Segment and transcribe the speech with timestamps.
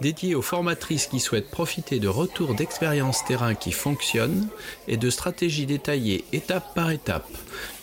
[0.00, 4.48] dédié aux formatrices qui souhaitent profiter de retours d'expériences terrain qui fonctionnent
[4.88, 7.28] et de stratégies détaillées étape par étape.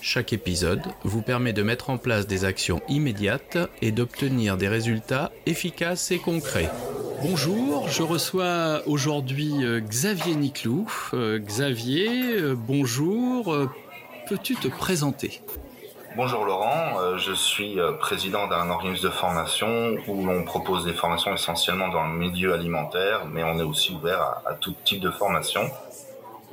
[0.01, 5.31] Chaque épisode vous permet de mettre en place des actions immédiates et d'obtenir des résultats
[5.45, 6.69] efficaces et concrets.
[7.21, 10.91] Bonjour, je reçois aujourd'hui euh, Xavier Niclou.
[11.13, 13.55] Euh, Xavier, euh, bonjour,
[14.27, 15.41] peux-tu te présenter?
[16.15, 20.93] Bonjour Laurent, euh, je suis euh, président d'un organisme de formation où l'on propose des
[20.93, 25.09] formations essentiellement dans le milieu alimentaire, mais on est aussi ouvert à, tout type de
[25.09, 25.71] formation.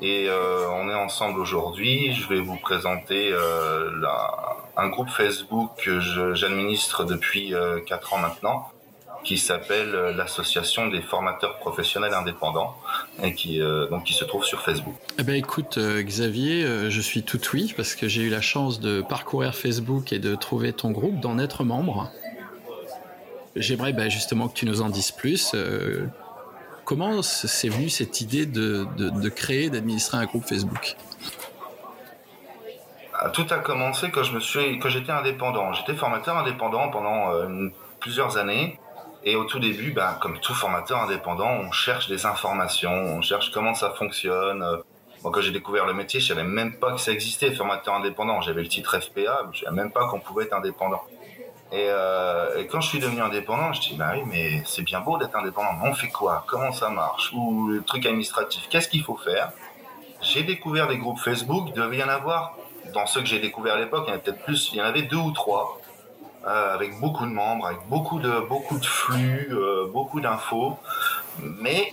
[0.00, 2.14] Et euh, on est ensemble aujourd'hui.
[2.14, 3.34] Je vais vous présenter
[4.78, 6.00] un groupe Facebook que
[6.34, 7.52] j'administre depuis
[7.86, 8.70] 4 ans maintenant,
[9.25, 12.77] qui s'appelle euh, l'association des formateurs professionnels indépendants
[13.23, 14.95] et qui euh, donc qui se trouve sur Facebook.
[15.19, 18.81] Eh ben écoute euh, Xavier, je suis tout oui parce que j'ai eu la chance
[18.81, 22.11] de parcourir Facebook et de trouver ton groupe, d'en être membre.
[23.57, 25.55] J'aimerais ben, justement que tu nous en dises plus.
[26.85, 30.97] comment c'est venu cette idée de, de, de créer, d'administrer un groupe Facebook?
[33.13, 35.73] Ah, tout a commencé quand je me suis, quand j'étais indépendant.
[35.73, 37.33] J'étais formateur indépendant pendant
[37.98, 38.79] plusieurs années.
[39.23, 43.51] Et au tout début, ben, comme tout formateur indépendant, on cherche des informations, on cherche
[43.51, 44.65] comment ça fonctionne.
[45.23, 48.41] Moi, quand j'ai découvert le métier, je savais même pas que ça existait, formateur indépendant.
[48.41, 51.03] J'avais le titre FPA, mais je savais même pas qu'on pouvait être indépendant.
[51.73, 55.01] Et, euh, et, quand je suis devenu indépendant, je dis bah oui, mais c'est bien
[55.01, 55.75] beau d'être indépendant.
[55.81, 56.45] Mais on fait quoi?
[56.48, 57.31] Comment ça marche?
[57.33, 59.53] Ou le truc administratif Qu'est-ce qu'il faut faire?
[60.23, 61.69] J'ai découvert des groupes Facebook.
[61.69, 62.57] Il devait y en avoir
[62.93, 64.05] dans ceux que j'ai découvert à l'époque.
[64.07, 64.71] Il y en avait peut-être plus.
[64.73, 65.80] Il y en avait deux ou trois.
[66.46, 70.78] Euh, avec beaucoup de membres, avec beaucoup de, beaucoup de flux, euh, beaucoup d'infos.
[71.42, 71.92] Mais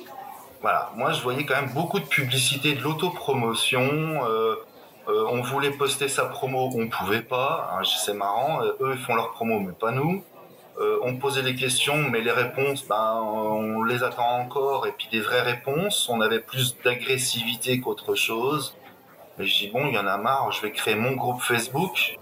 [0.61, 3.81] voilà, moi je voyais quand même beaucoup de publicité, de l'autopromotion.
[4.25, 4.55] Euh,
[5.07, 7.73] on voulait poster sa promo, on pouvait pas.
[7.73, 10.23] Hein, c'est marrant, eux ils font leur promo, mais pas nous.
[11.03, 14.87] on posait des questions, mais les réponses, ben, on les attend encore.
[14.87, 18.75] Et puis des vraies réponses, on avait plus d'agressivité qu'autre chose.
[19.37, 22.17] Mais je dis bon, il y en a marre, je vais créer mon groupe Facebook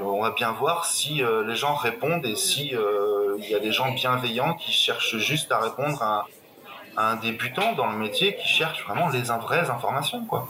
[0.00, 3.58] on va bien voir si euh, les gens répondent et si euh, il y a
[3.58, 6.26] des gens bienveillants qui cherchent juste à répondre à,
[6.96, 10.48] un débutant dans le métier qui cherche vraiment les vraies informations, quoi.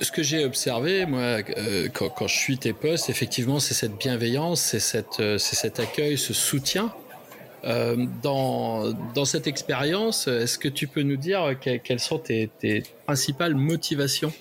[0.00, 4.60] Ce que j'ai observé, moi, euh, quand, je suis tes posts, effectivement, c'est cette bienveillance,
[4.60, 4.80] c'est
[5.38, 6.92] cet accueil, ce soutien.
[7.62, 12.50] dans, dans cette expérience, est-ce que tu peux nous dire quelles sont tes
[13.04, 14.32] principales motivations?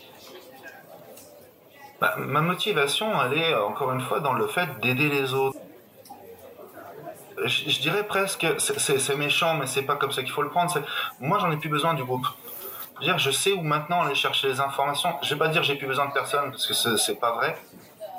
[2.01, 5.59] Bah, ma motivation, elle est encore une fois dans le fait d'aider les autres.
[7.45, 10.73] Je, dirais presque, c'est méchant, mais c'est pas comme ça qu'il faut le prendre.
[11.19, 12.25] Moi, j'en ai plus besoin du groupe.
[12.99, 15.13] Je, dire, je sais où maintenant aller chercher les informations.
[15.21, 17.55] Je vais pas dire j'ai plus besoin de personne parce que c'est pas vrai.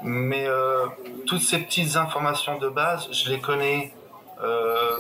[0.05, 0.87] Mais euh,
[1.27, 3.93] toutes ces petites informations de base, je les connais.
[4.43, 4.97] Euh,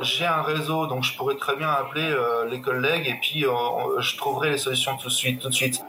[0.00, 3.44] j'ai un réseau, donc je pourrais très bien appeler euh, les collègues et puis
[3.98, 5.84] je trouverai les solutions tout de suite, tout de suite.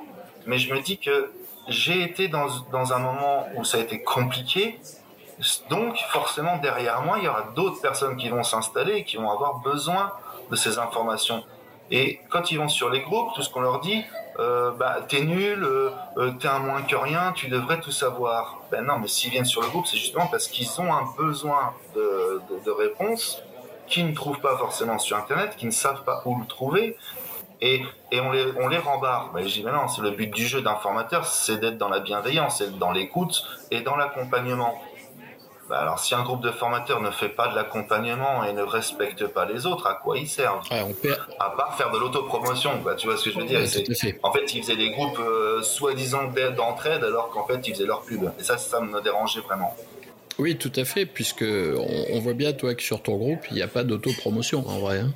[0.45, 1.31] Mais je me dis que
[1.67, 4.79] j'ai été dans, dans un moment où ça a été compliqué.
[5.69, 9.29] Donc, forcément, derrière moi, il y aura d'autres personnes qui vont s'installer et qui vont
[9.29, 10.11] avoir besoin
[10.49, 11.43] de ces informations.
[11.89, 14.03] Et quand ils vont sur les groupes, tout ce qu'on leur dit,
[14.39, 18.61] euh, bah, t'es nul, euh, euh, t'es un moins que rien, tu devrais tout savoir.
[18.71, 21.73] Ben non, mais s'ils viennent sur le groupe, c'est justement parce qu'ils ont un besoin
[21.95, 23.41] de, de, de réponses
[23.87, 26.97] qu'ils ne trouvent pas forcément sur Internet, qu'ils ne savent pas où le trouver,
[27.61, 29.31] et, et on, les, on les rembarre.
[29.37, 32.57] je dis, mais non, c'est le but du jeu d'informateur, c'est d'être dans la bienveillance,
[32.57, 34.81] c'est dans l'écoute et dans l'accompagnement.
[35.69, 39.27] Bah, alors, si un groupe de formateurs ne fait pas de l'accompagnement et ne respecte
[39.27, 40.67] pas les autres, à quoi ils servent?
[41.39, 43.61] À part faire de l'autopromotion, bah, tu vois ce que je veux dire
[44.23, 46.23] En fait, ils faisaient des groupes euh, soi-disant
[46.57, 48.23] d'entraide alors qu'en fait, ils faisaient leur pub.
[48.39, 49.73] Et ça, ça me dérangeait vraiment.
[50.39, 53.61] Oui, tout à fait, puisque on, voit bien, toi, que sur ton groupe, il n'y
[53.61, 54.99] a pas d'autopromotion, en vrai.
[54.99, 55.13] Hein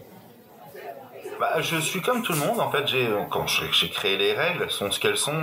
[1.40, 2.60] bah, je suis comme tout le monde.
[2.60, 5.42] En fait, j'ai quand j'ai créé les règles, elles sont ce qu'elles sont.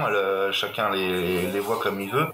[0.52, 2.26] chacun les, voit comme il veut.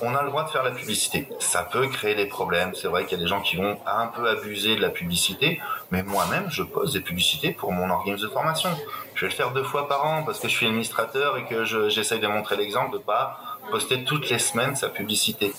[0.00, 1.28] On a le droit de faire la publicité.
[1.40, 2.72] Ça peut créer des problèmes.
[2.74, 5.60] C'est vrai qu'il y a des gens qui vont un peu abuser de la publicité,
[5.90, 8.70] mais moi-même, je pose des publicités pour mon organisme de formation.
[9.16, 11.64] Je vais le faire deux fois par an parce que je suis administrateur et que
[11.64, 13.40] j'essaye de montrer l'exemple de pas
[13.72, 15.52] poster toutes les semaines sa publicité.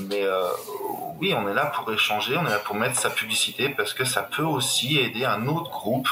[0.00, 0.48] Mais euh,
[1.20, 4.04] oui, on est là pour échanger, on est là pour mettre sa publicité parce que
[4.04, 6.08] ça peut aussi aider un autre groupe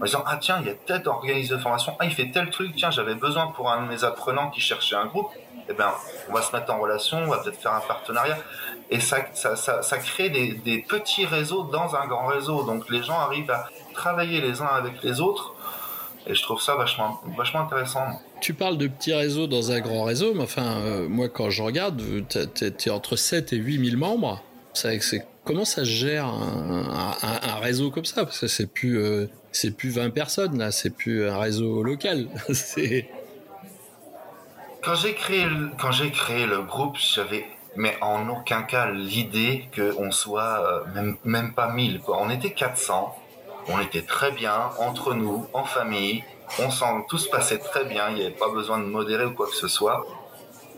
[0.00, 2.50] en disant ah tiens il y a tel organisme de formation ah il fait tel
[2.50, 5.30] truc tiens j'avais besoin pour un de mes apprenants qui cherchait un groupe
[5.68, 5.92] eh ben,
[6.28, 8.38] on va se mettre en relation, on va peut-être faire un partenariat.
[8.90, 12.64] Et ça, ça, ça, crée des, petits réseaux dans un grand réseau.
[12.64, 15.54] Donc les gens arrivent à travailler les uns avec les autres.
[16.26, 18.00] Et je trouve ça vachement, vachement intéressant.
[18.40, 21.62] Tu parles de petits réseaux dans un grand réseau, mais enfin, euh, moi quand je
[21.62, 24.42] regarde, tu es, entre 7 et 8 000 membres.
[24.72, 28.24] C'est comment ça gère un, réseau comme ça?
[28.24, 32.28] Parce que c'est plus, euh, c'est plus 20 personnes là, c'est plus un réseau local.
[34.82, 35.46] quand j'ai créé,
[35.80, 37.46] quand j'ai créé le groupe, j'avais
[37.76, 42.00] mais en aucun cas l'idée qu'on soit euh, même, même pas 1000.
[42.00, 42.18] Quoi.
[42.20, 43.16] On était 400,
[43.68, 46.22] on était très bien entre nous, en famille,
[46.60, 49.32] on sent tout se passait très bien, il n'y avait pas besoin de modérer ou
[49.32, 50.06] quoi que ce soit.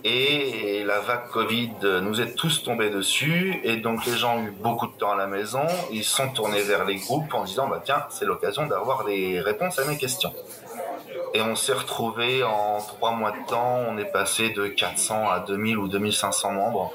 [0.08, 4.52] Et la vague Covid nous est tous tombés dessus, et donc les gens ont eu
[4.52, 7.82] beaucoup de temps à la maison, ils sont tournés vers les groupes en disant bah
[7.84, 10.32] tiens, c'est l'occasion d'avoir des réponses à mes questions.
[11.34, 15.40] Et on s'est retrouvé en trois mois de temps, on est passé de 400 à
[15.40, 16.92] 2000 ou 2500 membres.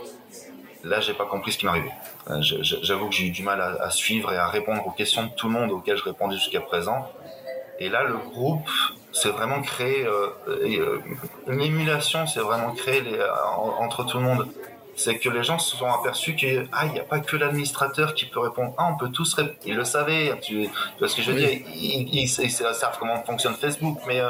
[0.85, 1.91] Là, j'ai pas compris ce qui m'arrivait.
[2.29, 5.31] Euh, j'avoue que j'ai eu du mal à, suivre et à répondre aux questions de
[5.35, 7.11] tout le monde auxquelles je répondais jusqu'à présent.
[7.81, 8.69] Et là, le groupe
[9.11, 10.99] s'est vraiment créé, euh, euh,
[11.47, 13.03] une émulation s'est vraiment créée
[13.79, 14.47] entre tout le monde
[14.95, 18.25] c'est que les gens se sont aperçus qu'il ah, n'y a pas que l'administrateur qui
[18.25, 18.73] peut répondre.
[18.77, 19.57] Ah, on peut tous répondre.
[19.65, 20.69] Ils le savaient, tu,
[20.99, 24.29] parce que je veux dire, ils, savent comment fonctionne Facebook, mais euh,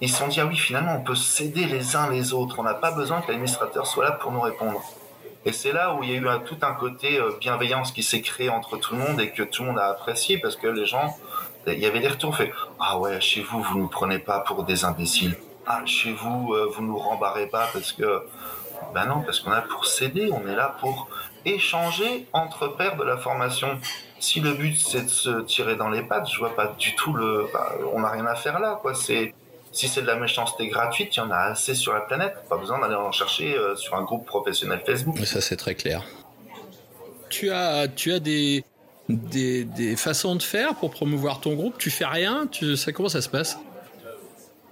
[0.00, 2.58] ils se sont dit, ah oui, finalement, on peut s'aider les uns les autres.
[2.58, 4.80] On n'a pas besoin que l'administrateur soit là pour nous répondre.
[5.44, 8.20] Et c'est là où il y a eu tout un côté euh, bienveillance qui s'est
[8.20, 10.84] créé entre tout le monde et que tout le monde a apprécié parce que les
[10.84, 11.16] gens,
[11.74, 14.40] il y avait des retours fait, ah ouais, chez vous, vous ne nous prenez pas
[14.40, 15.36] pour des imbéciles.
[15.66, 18.22] Ah, chez vous, euh, vous nous rembarrez pas parce que
[18.94, 21.08] ben non, parce qu'on a pour s'aider, on est là pour
[21.44, 23.78] échanger entre pairs de la formation.
[24.18, 27.12] Si le but c'est de se tirer dans les pattes, je vois pas du tout
[27.12, 27.46] le.
[27.52, 28.94] Bah, on n'a rien à faire là, quoi.
[28.94, 29.34] C'est
[29.72, 32.34] si c'est de la méchanceté gratuite, il y en a assez sur la planète.
[32.48, 35.18] Pas besoin d'aller en chercher euh, sur un groupe professionnel Facebook.
[35.24, 36.04] Ça c'est très clair.
[37.28, 38.64] Tu as, tu as des,
[39.16, 41.78] des, des, façons de faire pour promouvoir ton groupe.
[41.78, 42.46] Tu fais rien.
[42.50, 43.58] Tu, ça comment ça se passe?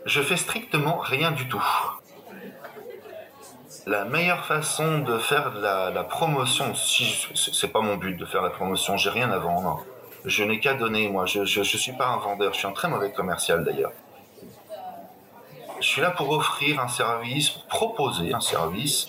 [0.07, 1.63] Je fais strictement rien du tout
[3.89, 8.51] la meilleure façon de faire la, promotion, si c'est pas mon but de faire la
[8.51, 9.85] promotion, j'ai rien à vendre.
[10.25, 11.25] Je n'ai qu'à donner, moi.
[11.25, 12.53] Je, je, suis pas un vendeur.
[12.53, 13.93] Je suis un très mauvais commercial d'ailleurs.
[15.81, 19.09] Je suis là pour offrir un service, proposer un service.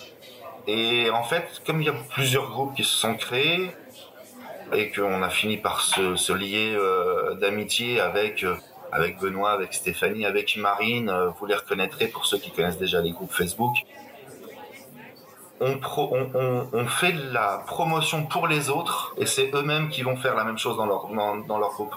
[0.67, 3.71] Et en fait, comme il y a plusieurs groupes qui se sont créés
[4.73, 8.55] et qu'on a fini par se, lier euh, d'amitié avec euh,
[8.91, 13.01] avec Benoît, avec Stéphanie, avec Marine, euh, vous les reconnaîtrez pour ceux qui connaissent déjà
[13.01, 13.75] les groupes Facebook
[15.61, 20.43] on, fait de la promotion pour les autres et c'est eux-mêmes qui vont faire la
[20.43, 21.95] même chose dans leur, dans, leur groupe.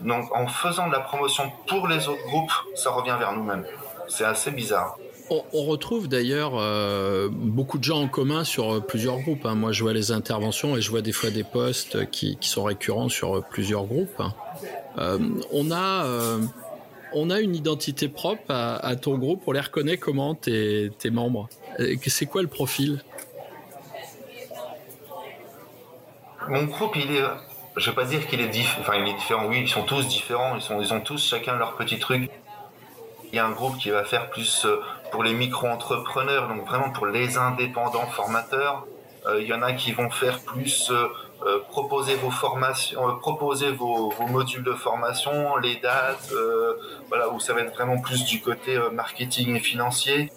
[0.00, 3.64] Donc en faisant de la promotion pour les autres groupes, ça revient vers nous-mêmes.
[4.08, 4.96] C'est assez bizarre.
[5.30, 9.46] On, retrouve d'ailleurs euh, beaucoup de gens en commun sur euh, plusieurs groupes.
[9.46, 9.54] Hein.
[9.54, 13.08] Moi, je vois les interventions et je vois des fois des posts qui, sont récurrents
[13.08, 14.20] sur euh, plusieurs groupes.
[14.20, 14.34] Hein.
[15.50, 16.06] on a
[17.14, 19.42] on a une identité propre à, ton groupe.
[19.46, 21.48] On les reconnaît comment tes, membres?
[22.06, 23.02] C'est quoi le profil?
[26.48, 27.22] Mon groupe, il est.
[27.76, 29.46] Je vais pas dire qu'il est, enfin, il est différent.
[29.48, 30.56] Oui, ils sont tous différents.
[30.56, 32.30] Ils, sont, ils ont tous chacun leur petit truc.
[33.32, 34.66] Il y a un groupe qui va faire plus
[35.14, 38.84] pour les micro-entrepreneurs, donc vraiment pour les indépendants formateurs.
[39.26, 41.06] Euh, il y en a qui vont faire plus euh,
[41.46, 46.32] euh, proposer vos formations, proposer vos, modules de formation, les dates,
[47.08, 50.32] voilà, où ça va être vraiment plus du côté marketing et financier.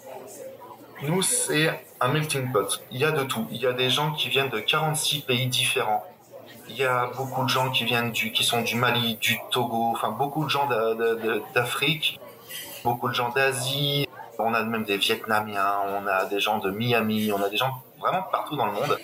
[1.02, 1.68] Nous, c'est
[2.00, 2.80] un melting pot.
[2.92, 3.48] Il y a de tout.
[3.50, 6.04] Il y a des gens qui viennent de 46 pays différents.
[6.68, 9.90] Il y a beaucoup de gens qui viennent du, qui sont du Mali, du Togo,
[9.90, 10.68] enfin beaucoup de gens
[11.52, 12.20] d'Afrique,
[12.84, 14.07] beaucoup de gens d'Asie.
[14.38, 17.82] On a même des Vietnamiens, on a des gens de Miami, on a des gens
[17.98, 18.98] vraiment partout dans le monde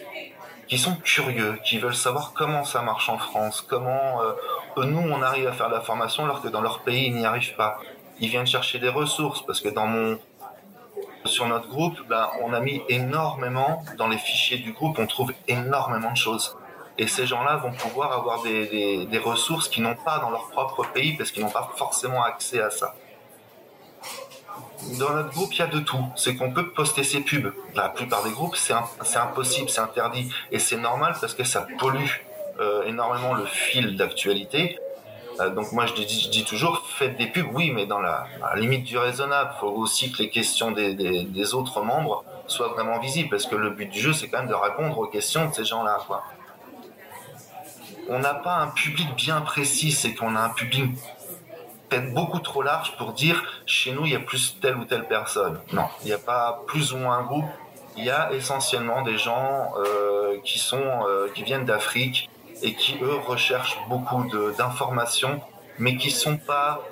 [0.69, 5.23] qui sont curieux, qui veulent savoir comment ça marche en France, comment euh, nous on
[5.23, 7.79] arrive à faire de la formation alors que dans leur pays ils n'y arrivent pas.
[8.21, 10.19] Ils viennent chercher des ressources parce que dans mon
[11.27, 15.33] sur notre groupe, ben, on a mis énormément dans les fichiers du groupe, on trouve
[15.49, 16.57] énormément de choses.
[16.99, 20.49] Et ces gens-là vont pouvoir avoir des, des, des ressources qu'ils n'ont pas dans leur
[20.51, 22.95] propre pays parce qu'ils n'ont pas forcément accès à ça
[24.99, 26.05] dans notre groupe, il y a de tout.
[26.17, 27.53] C'est qu'on peut poster ses pubs.
[27.75, 28.75] La plupart des groupes, c'est
[29.17, 30.31] impossible, c'est interdit.
[30.51, 32.11] Et c'est normal parce que ça pollue
[32.61, 34.79] euh, énormément le fil d'actualité.
[35.41, 38.27] Euh, donc moi, je dis, je dis, toujours, faites des pubs, oui, mais dans la,
[38.57, 39.53] limite du raisonnable.
[39.57, 43.57] Il faut aussi que les questions des, des, autres membres soient vraiment visibles parce que
[43.57, 45.99] le but du jeu, c'est quand même de répondre aux questions de ces gens-là.
[48.09, 50.91] On n'a pas un public bien précis, c'est qu'on a un public
[51.89, 55.07] peut-être beaucoup trop large pour dire chez nous il y a plus telle ou telle
[55.07, 55.61] personne.
[55.73, 57.47] Non, il n'y a pas plus ou moins un groupe.
[57.97, 62.29] Il y a essentiellement des gens euh, qui sont euh, qui viennent d'Afrique
[62.63, 64.25] et qui eux recherchent beaucoup
[64.57, 65.41] d'informations,
[65.79, 66.83] mais qui sont pas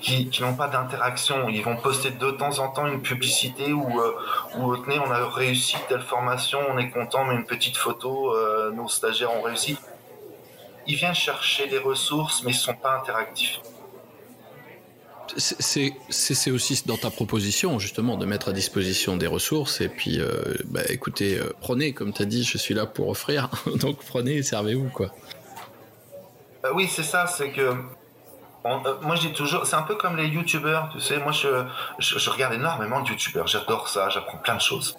[0.00, 1.48] qui, n'ont pas d'interaction.
[1.48, 4.16] Ils vont poster de temps en temps une publicité où, euh,
[4.56, 8.70] où tenez, on a réussi telle formation, on est content, mais une petite photo, euh,
[8.72, 9.78] nos stagiaires ont réussi.
[10.86, 13.60] Ils viennent chercher des ressources, mais ils ne sont pas interactifs.
[15.36, 19.80] C'est aussi dans ta proposition, justement, de mettre à disposition des ressources.
[19.80, 20.28] Et puis, euh,
[20.66, 23.48] bah, écoutez, euh, prenez, comme tu as dit, je suis là pour offrir.
[23.80, 25.10] Donc prenez et servez-vous, quoi.
[26.74, 27.74] oui, c'est ça, c'est que
[28.64, 31.18] euh, moi, je dis toujours, c'est un peu comme les youtubeurs, tu sais.
[31.18, 33.46] Moi, je, regarde énormément de youtubeurs.
[33.46, 34.08] J'adore ça.
[34.08, 34.96] J'apprends plein de choses.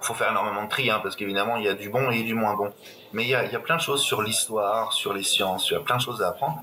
[0.00, 2.34] Faut faire énormément de tri, hein, parce qu'évidemment, il y a du bon et du
[2.34, 2.72] moins bon.
[3.12, 5.70] Mais il y a, il y a plein de choses sur l'histoire, sur les sciences.
[5.70, 6.62] Il y a plein de choses à apprendre.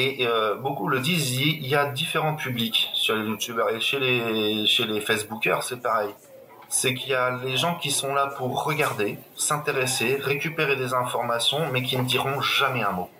[0.00, 3.70] Et euh, beaucoup le disent, il y a différents publics sur les youtubeurs.
[3.70, 6.10] Et chez les, chez les facebookers, c'est pareil.
[6.68, 11.62] C'est qu'il y a les gens qui sont là pour regarder, s'intéresser, récupérer des informations,
[11.72, 13.10] mais qui ne diront jamais un mot.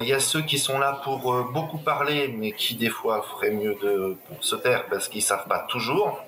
[0.00, 3.22] Il y a ceux qui sont là pour euh, beaucoup parler, mais qui des fois
[3.22, 6.20] feraient mieux de se taire parce qu'ils savent pas toujours.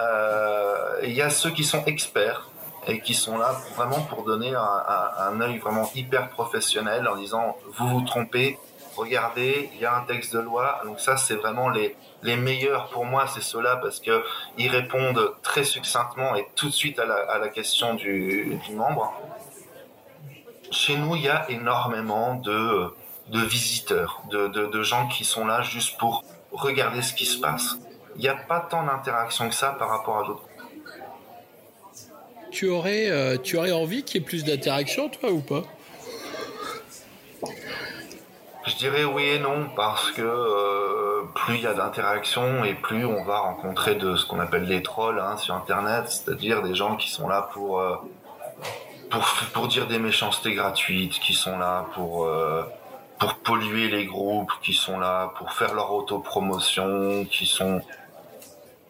[0.00, 2.50] Euh, il y a ceux qui sont experts
[2.88, 4.82] et qui sont là vraiment pour donner un,
[5.18, 8.58] un, œil vraiment hyper professionnel en disant vous vous trompez,
[8.98, 10.80] regardez, il y a un texte de loi.
[10.84, 14.22] Donc ça, c'est vraiment les, les meilleurs pour moi, c'est ceux-là parce que
[14.56, 18.74] ils répondent très succinctement et tout de suite à la, à la question du, du
[18.74, 19.12] membre
[20.70, 22.90] chez nous, il y a énormément de,
[23.28, 27.78] de visiteurs, de, de, gens qui sont là juste pour regarder ce qui se passe.
[28.16, 30.44] Il n'y a pas tant d'interaction que ça par rapport à d'autres.
[32.50, 35.62] Tu aurais, euh, tu aurais envie qu'il y ait plus d'interaction, toi, ou pas?
[38.68, 43.06] Je dirais oui et non, parce que euh, plus il y a d'interaction et plus
[43.06, 46.96] on va rencontrer de ce qu'on appelle les trolls hein, sur Internet, c'est-à-dire des gens
[46.96, 47.80] qui sont là pour...
[47.80, 47.96] Euh,
[49.10, 52.62] pour, pour dire des méchancetés gratuites, qui sont là pour, euh,
[53.18, 57.80] pour polluer les groupes, qui sont là pour faire leur autopromotion, qui sont...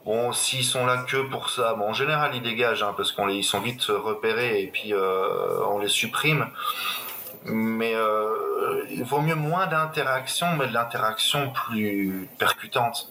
[0.04, 3.44] Bon, s'ils sont là que pour ça, bon, en général, ils dégagent, hein, parce qu'ils
[3.44, 6.48] sont vite repérés et puis on les supprime.
[7.44, 7.94] Mais
[8.90, 13.10] il vaut mieux moins d'interaction, mais de l'interaction plus percutante.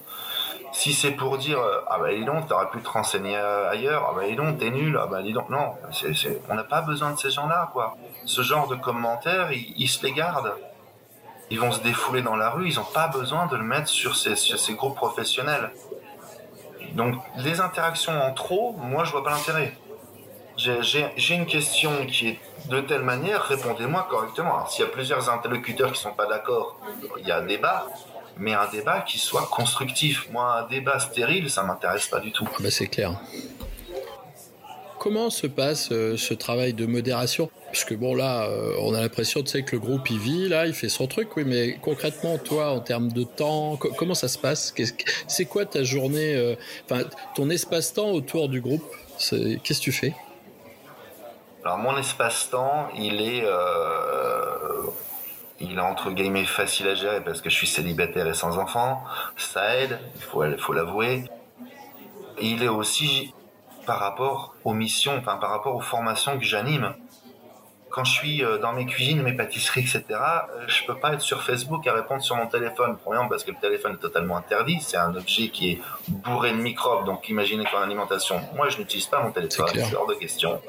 [0.72, 4.08] Si c'est pour dire euh, ah bah dis donc t'aurais pu te renseigner euh, ailleurs
[4.10, 5.74] ah bah dis donc t'es nul ah bah dis donc non
[6.50, 7.96] on n'a pas besoin de ces gens-là quoi.
[8.26, 10.54] Ce genre de commentaires ils, se les gardent.
[11.50, 14.16] Ils vont se défouler dans la rue ils n'ont pas besoin de le mettre sur
[14.16, 15.72] ces, ces groupes professionnels.
[16.94, 19.74] Donc les interactions en trop moi je vois pas l'intérêt.
[20.58, 24.66] J'ai une question qui est de telle manière, répondez-moi correctement.
[24.68, 26.80] S'il y a plusieurs interlocuteurs qui sont pas d'accord,
[27.20, 27.88] il y a un débat
[28.40, 30.30] mais un débat qui soit constructif.
[30.32, 32.48] Moi, un débat stérile, ça m'intéresse pas du tout.
[32.60, 33.20] Bah, c'est clair.
[35.00, 37.50] Comment se passe euh, ce travail de modération?
[37.72, 40.66] Puisque bon là, euh, on a l'impression tu sais, que le groupe il vit, là,
[40.66, 44.38] il fait son truc, oui, mais concrètement, toi, en termes de temps, comment ça se
[44.38, 44.74] passe?
[45.28, 46.56] C'est quoi ta journée, euh,
[47.36, 48.84] ton espace-temps autour du groupe?
[49.18, 50.14] Qu'est-ce que tu fais?
[51.68, 53.44] Alors mon espace-temps, il est
[55.60, 59.04] il est entre guillemets facile à gérer parce que je suis célibataire et sans enfant.
[59.36, 61.26] Ça aide, il faut, faut l'avouer.
[62.40, 63.34] Il est aussi
[63.86, 66.94] par rapport aux missions, enfin par rapport aux formations que j'anime.
[67.90, 71.22] Quand je suis euh, dans mes cuisines, mes pâtisseries, etc., euh, je peux pas être
[71.22, 72.96] sur Facebook à répondre sur mon téléphone.
[73.04, 74.80] Premièrement parce que le téléphone est totalement interdit.
[74.80, 77.06] C'est un objet qui est bourré de microbes.
[77.06, 80.62] Donc imaginez qu'en alimentation, moi je n'utilise pas mon téléphone, c'est hors de question.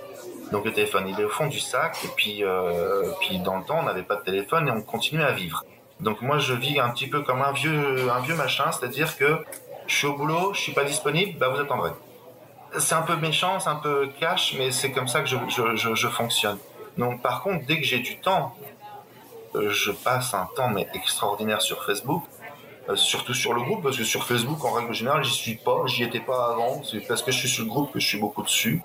[0.52, 3.64] Donc le téléphone, il est au fond du sac, et puis, euh, puis dans le
[3.64, 5.64] temps, on n'avait pas de téléphone et on continuait à vivre.
[6.00, 9.44] Donc moi, je vis un petit peu comme un vieux, un vieux machin, c'est-à-dire que
[9.86, 11.90] je suis au boulot, je suis pas disponible, bah vous attendrez.
[12.78, 15.94] C'est un peu méchant, c'est un peu cash, mais c'est comme ça que je, je,
[15.94, 16.58] je, fonctionne.
[16.96, 18.54] Donc par contre, dès que j'ai du temps,
[19.54, 22.22] euh, je passe un temps mais extraordinaire sur Facebook,
[22.88, 25.82] euh, surtout sur le groupe, parce que sur Facebook, en règle générale, j'y suis pas,
[25.86, 28.18] j'y étais pas avant, c'est parce que je suis sur le groupe que je suis
[28.18, 28.82] beaucoup dessus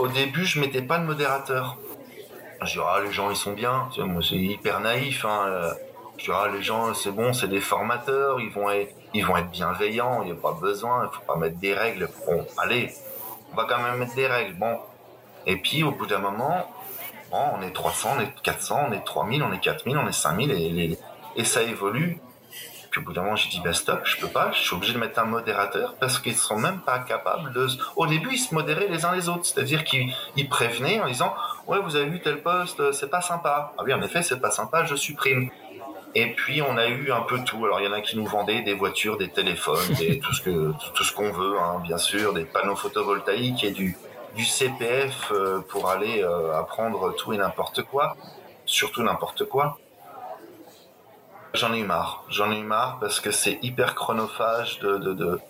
[0.00, 1.76] au début, je mettais pas de modérateur.
[2.62, 3.88] Je dis, ah, les gens, ils sont bien.
[3.98, 5.24] Moi, c'est hyper naïf.
[5.24, 5.74] Hein.
[6.18, 8.40] Je dis, ah, les gens, c'est bon, c'est des formateurs.
[8.40, 10.22] Ils vont être, bienveillants.
[10.22, 11.08] Il n'y a pas besoin.
[11.10, 12.08] Il faut pas mettre des règles.
[12.26, 12.92] Bon, allez,
[13.52, 14.54] on va quand même mettre des règles.
[14.54, 14.78] Bon.
[15.46, 16.70] Et puis, au bout d'un moment,
[17.30, 20.12] bon, on est 300, on est 400, on est 3000, on est 4000, on est
[20.12, 20.98] 5000 et,
[21.36, 22.18] et ça évolue.
[22.90, 24.92] Puis au bout d'un moment, j'ai dit, bah stop, je peux pas, je suis obligé
[24.94, 27.68] de mettre un modérateur parce qu'ils sont même pas capables de.
[27.96, 31.34] Au début, ils se modéraient les uns les autres, c'est-à-dire qu'ils prévenaient en disant,
[31.68, 33.72] ouais, vous avez vu tel poste, c'est pas sympa.
[33.78, 35.50] Ah oui, en effet, c'est pas sympa, je supprime.
[36.14, 37.64] Et puis on a eu un peu tout.
[37.64, 39.78] Alors il y en a qui nous vendaient des voitures, des téléphones,
[40.22, 43.96] tout ce que tout ce qu'on veut, hein, bien sûr, des panneaux photovoltaïques et du
[44.34, 48.16] du CPF euh, pour aller euh, apprendre tout et n'importe quoi,
[48.64, 49.78] surtout n'importe quoi.
[51.52, 52.24] J'en ai eu marre.
[52.28, 55.40] J'en ai eu marre parce que c'est hyper chronophage de, de,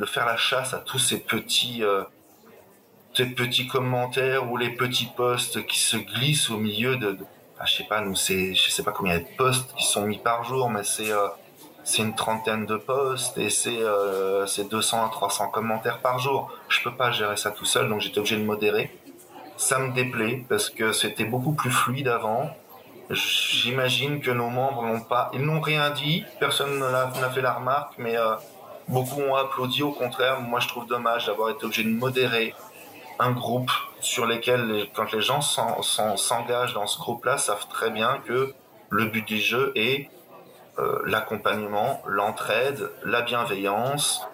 [0.00, 2.02] de, faire la chasse à tous ces petits, euh,
[3.14, 7.16] ces petits commentaires ou les petits posts qui se glissent au milieu de,
[7.64, 10.42] je sais pas, nous c'est, je sais pas combien de posts qui sont mis par
[10.42, 11.12] jour, mais c'est,
[11.84, 16.50] c'est une trentaine de posts et c'est euh, 200 à 300 commentaires par jour.
[16.68, 18.90] Je peux pas gérer ça tout seul, donc j'étais obligé de modérer.
[19.56, 22.50] Ça me déplaît parce que c'était beaucoup plus fluide avant.
[23.10, 27.94] J'imagine que nos membres n'ont pas, ils n'ont rien dit, personne n'a fait la remarque,
[27.98, 28.34] mais euh,
[28.88, 29.82] beaucoup ont applaudi.
[29.82, 32.54] Au contraire, moi je trouve dommage d'avoir été obligé de modérer
[33.18, 33.70] un groupe
[34.00, 38.52] sur lesquels, quand les gens s'engagent dans ce groupe-là, savent très bien que
[38.90, 40.10] le but du jeu est
[40.78, 44.26] euh, l'accompagnement, l'entraide, la bienveillance,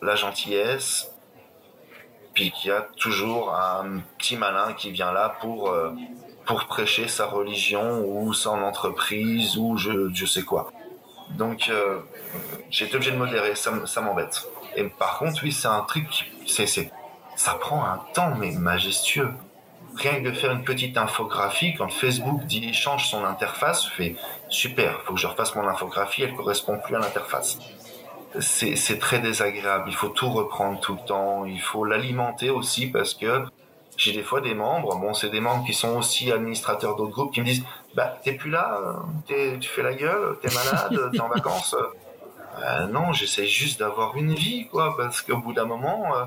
[0.00, 1.12] la gentillesse,
[2.34, 5.90] puis qu'il y a toujours un petit malin qui vient là pour euh,
[6.52, 10.70] pour prêcher sa religion ou son entreprise ou je, je sais quoi.
[11.30, 12.00] Donc euh,
[12.68, 14.46] j'ai été obligé de modérer, ça, ça m'embête.
[14.76, 16.90] Et par contre, oui, c'est un truc, c'est, c'est,
[17.36, 19.30] ça prend un temps mais majestueux
[19.96, 24.16] rien que de faire une petite infographie, quand Facebook dit change son interface, je fais
[24.50, 27.58] super, faut que je refasse mon infographie, elle correspond plus à l'interface.
[28.40, 33.14] C'est très désagréable, il faut tout reprendre tout le temps, il faut l'alimenter aussi parce
[33.14, 33.44] que
[34.02, 37.32] j'ai des fois des membres, bon c'est des membres qui sont aussi administrateurs d'autres groupes
[37.32, 38.80] qui me disent bah t'es plus là,
[39.26, 41.76] tu fais la gueule, t'es malade, t'es en vacances.
[42.60, 46.24] Euh, non, j'essaie juste d'avoir une vie quoi, parce qu'au bout d'un moment, euh,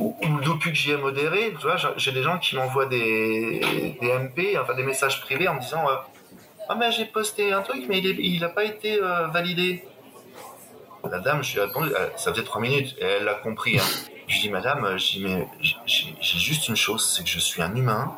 [0.00, 3.60] depuis que j'y ai modéré, tu vois, j'ai des gens qui m'envoient des,
[4.00, 5.94] MP, enfin des messages privés en me disant euh,
[6.68, 9.84] Ah, mais j'ai posté un truc, mais il n'a pas été euh, validé.
[11.10, 13.78] La dame, je lui ai répondu, euh, ça faisait trois minutes, et elle l'a compris.
[13.78, 14.10] Hein.
[14.26, 15.46] Je dis Madame, j'ai
[16.20, 18.14] juste une chose, c'est que je suis un humain,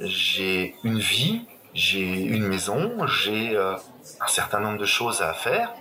[0.00, 5.72] j'ai une vie, j'ai une maison, j'ai un certain nombre de choses à faire,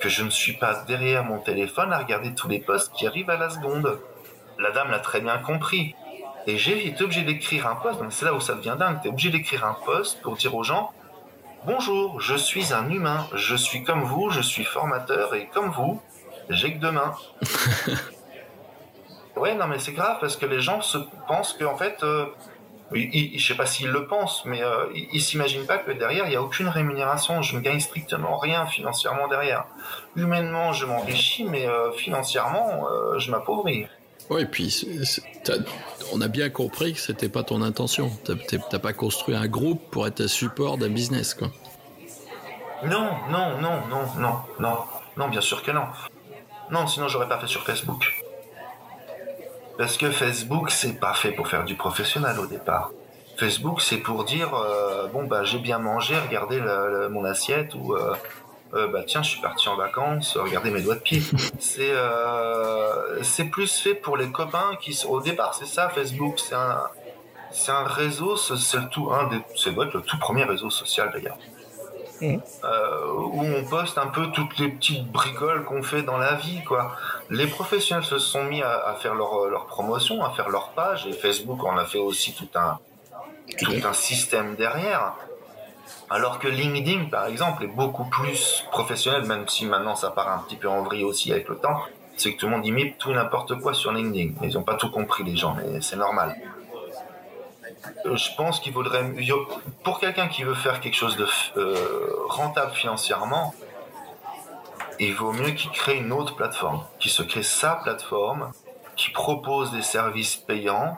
[0.00, 3.30] que je ne suis pas derrière mon téléphone à regarder tous les posts qui arrivent
[3.30, 3.98] à la seconde
[4.58, 5.94] la dame l'a très bien compris.
[6.46, 9.30] Et j'ai été obligé d'écrire un poste, c'est là où ça devient dingue, es obligé
[9.30, 10.92] d'écrire un poste pour dire aux gens,
[11.64, 16.00] bonjour, je suis un humain, je suis comme vous, je suis formateur, et comme vous,
[16.50, 17.14] j'ai que deux mains.
[19.36, 22.26] ouais, non mais c'est grave, parce que les gens se pensent qu'en fait, euh,
[22.92, 26.36] je sais pas s'ils le pensent, mais euh, ils, s'imaginent pas que derrière, il n'y
[26.36, 29.64] a aucune rémunération, je ne gagne strictement rien financièrement derrière.
[30.16, 32.86] Humainement, je m'enrichis, mais euh, financièrement,
[33.18, 33.86] je m'appauvris.
[34.30, 34.86] Oui, et puis
[36.12, 38.10] on a bien compris que c'était pas ton intention.
[38.24, 41.48] T'as pas construit un groupe pour être un support d'un business, quoi.
[42.84, 44.78] Non, non, non, non, non, non,
[45.16, 45.84] non, bien sûr que non.
[46.70, 48.22] Non, sinon j'aurais pas fait sur Facebook.
[49.78, 52.90] Parce que Facebook, c'est pas fait pour faire du professionnel au départ.
[53.36, 56.60] Facebook, c'est pour dire euh, bon bah j'ai bien mangé, regardez
[57.10, 58.14] mon assiette ou euh,
[58.74, 61.22] euh, bah tiens, je suis parti en vacances, regardez mes doigts de pied.
[61.58, 66.38] c'est euh, c'est plus fait pour les copains qui sont au départ, c'est ça Facebook,
[66.38, 66.82] c'est un
[67.50, 71.38] c'est un réseau, c'est le tout un des c'est le tout premier réseau social d'ailleurs.
[72.20, 72.36] Mmh.
[72.64, 76.64] Euh, où on poste un peu toutes les petites bricoles qu'on fait dans la vie
[76.64, 76.96] quoi.
[77.30, 81.06] Les professionnels se sont mis à, à faire leur, leur promotion, à faire leur page
[81.06, 82.78] et Facebook en a fait aussi tout un
[83.56, 85.14] tout un système derrière.
[86.10, 90.38] Alors que LinkedIn, par exemple, est beaucoup plus professionnel, même si maintenant ça part un
[90.38, 91.82] petit peu en vrille aussi avec le temps.
[92.16, 94.34] C'est que tout le monde imite tout n'importe quoi sur LinkedIn.
[94.42, 96.34] Ils n'ont pas tout compris, les gens, mais c'est normal.
[98.06, 99.04] Euh, je pense qu'il vaudrait,
[99.84, 103.54] pour quelqu'un qui veut faire quelque chose de euh, rentable financièrement,
[104.98, 108.50] il vaut mieux qu'il crée une autre plateforme, qu'il se crée sa plateforme,
[108.96, 110.96] qui propose des services payants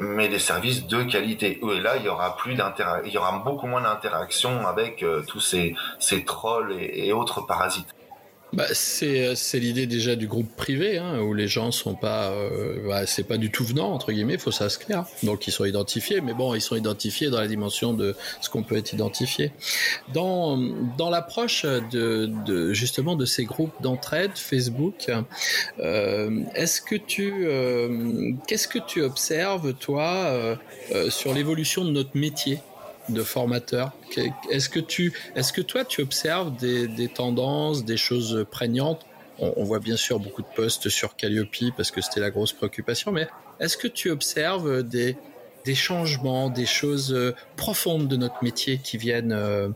[0.00, 1.60] mais des services de qualité.
[1.62, 2.56] Et là, il y aura plus
[3.04, 7.94] il y aura beaucoup moins d'interaction avec euh, tous ces, ces trolls et autres parasites
[8.52, 13.06] bah, c'est l'idée déjà du groupe privé hein, où les gens sont pas euh, bah,
[13.06, 16.54] c'est pas du tout venant entre guillemets faut s'inscrire donc ils sont identifiés mais bon
[16.54, 19.52] ils sont identifiés dans la dimension de ce qu'on peut être identifié.
[20.12, 20.58] Dans
[20.98, 25.10] dans l'approche de, de, justement de ces groupes d'entraide Facebook
[25.78, 30.56] euh, est-ce que tu euh, qu'est-ce que tu observes toi euh,
[30.92, 32.60] euh, sur l'évolution de notre métier?
[33.12, 33.92] De formateur
[34.50, 34.80] Est-ce que
[35.34, 39.06] est-ce que toi tu observes des, tendances, des choses prégnantes?
[39.38, 43.10] On, voit bien sûr beaucoup de posts sur Calliope parce que c'était la grosse préoccupation,
[43.10, 43.26] mais
[43.58, 45.16] est-ce que tu observes des,
[45.74, 49.68] changements, des choses euh, profondes de notre métier qui viennent, euh,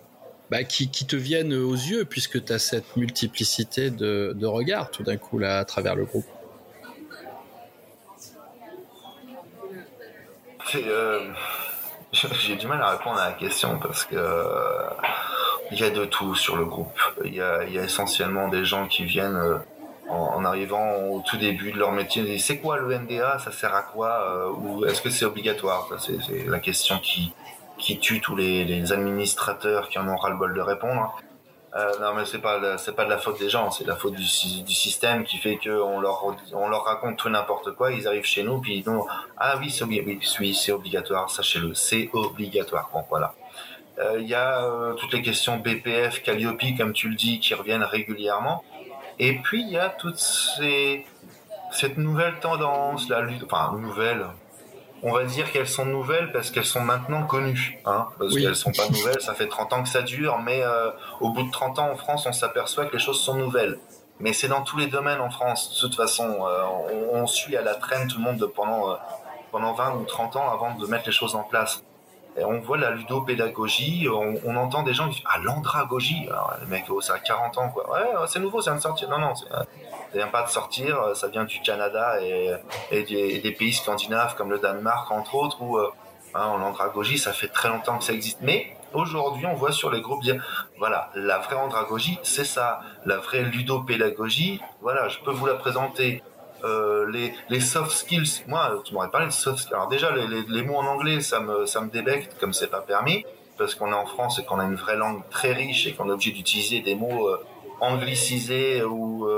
[0.51, 5.03] bah, qui, te viennent aux yeux puisque tu as cette multiplicité de, de regards tout
[5.03, 6.27] d'un coup là à travers le groupe?
[10.75, 11.33] Euh,
[12.14, 14.88] J'ai du mal à répondre à la question parce que euh,
[15.72, 16.98] il y a de tout sur le groupe.
[17.24, 19.59] Il y a, essentiellement des gens qui viennent euh,
[20.09, 22.38] en, arrivant au tout début de leur métier.
[22.38, 24.53] C'est quoi le NDA Ça sert à quoi?
[24.59, 25.88] Ou est-ce que c'est obligatoire?
[25.98, 27.33] C'est la question qui,
[27.98, 31.16] tue tous les, administrateurs qui en ont ras le bol de répondre.
[31.76, 34.14] Euh, non, mais c'est pas c'est pas de la faute des gens, c'est la faute
[34.14, 34.22] du,
[34.62, 37.90] du système qui fait que on leur on leur raconte tout n'importe quoi.
[37.90, 38.92] Ils arrivent chez nous puis ils disent
[39.38, 42.90] ah oui c'est oui, oui obligatoire, sachez-le, c'est obligatoire.
[42.92, 43.34] Bon voilà.
[43.98, 47.54] Euh, il y a euh, toutes les questions BPF, Calliope comme tu le dis qui
[47.54, 48.62] reviennent régulièrement.
[49.18, 51.04] Et puis il y a toutes ces
[51.72, 54.26] cette nouvelle tendance, la lutte, enfin nouvelle,
[55.04, 57.78] on va dire qu'elles sont nouvelles parce qu'elles sont maintenant connues.
[57.84, 60.90] Hein, parce qu'elles sont pas nouvelles, ça fait 30 ans que ça dure, mais euh,
[61.20, 63.78] au bout de 30 ans en France, on s'aperçoit que les choses sont nouvelles.
[64.18, 65.74] Mais c'est dans tous les domaines en France.
[65.74, 66.64] De toute façon, euh,
[67.12, 68.94] on, suit à la traîne tout le monde pendant, euh,
[69.52, 71.84] pendant 20 ou 30 ans avant de mettre les choses en place.
[72.37, 76.29] On voit la ludopédagogie, on, on entend des gens qui disent Ah, l'andragogie
[76.61, 77.90] les mecs, oh, ça a 40 ans, quoi.
[77.92, 79.09] Ouais, c'est nouveau, ça vient de sortir.
[79.09, 79.66] Non, non, ça
[80.18, 82.55] vient pas de sortir, euh, ça vient du Canada et,
[82.90, 85.90] des, pays scandinaves comme le Danemark entre autres où euh,
[86.35, 88.38] hein, l'andragogie ça fait très longtemps que ça existe.
[88.40, 90.44] Mais aujourd'hui on voit sur les groupes dire
[90.79, 96.23] voilà la vraie andragogie c'est ça, la vraie ludopédagogie voilà je peux vous la présenter.
[96.64, 97.11] Euh,
[97.48, 99.74] les, soft skills, moi, tu m'aurais parlé de soft skills.
[99.74, 103.24] Alors déjà, les, mots en anglais, ça me, ça me débecte comme c'est pas permis,
[103.59, 106.09] parce qu'on est en France et qu'on a une vraie langue très riche et qu'on
[106.09, 107.29] est obligé d'utiliser des mots
[107.81, 109.29] anglicisés ou,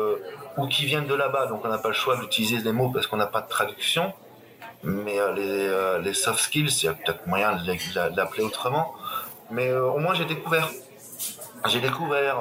[0.56, 3.06] ou qui viennent de là-bas, donc on n'a pas le choix d'utiliser des mots parce
[3.06, 4.12] qu'on n'a pas de traduction.
[4.82, 8.94] Mais euh, les, euh, les, soft skills, il y a peut-être moyen de l'appeler autrement.
[9.50, 10.70] Mais euh, au moins j'ai découvert.
[11.68, 12.36] J'ai découvert,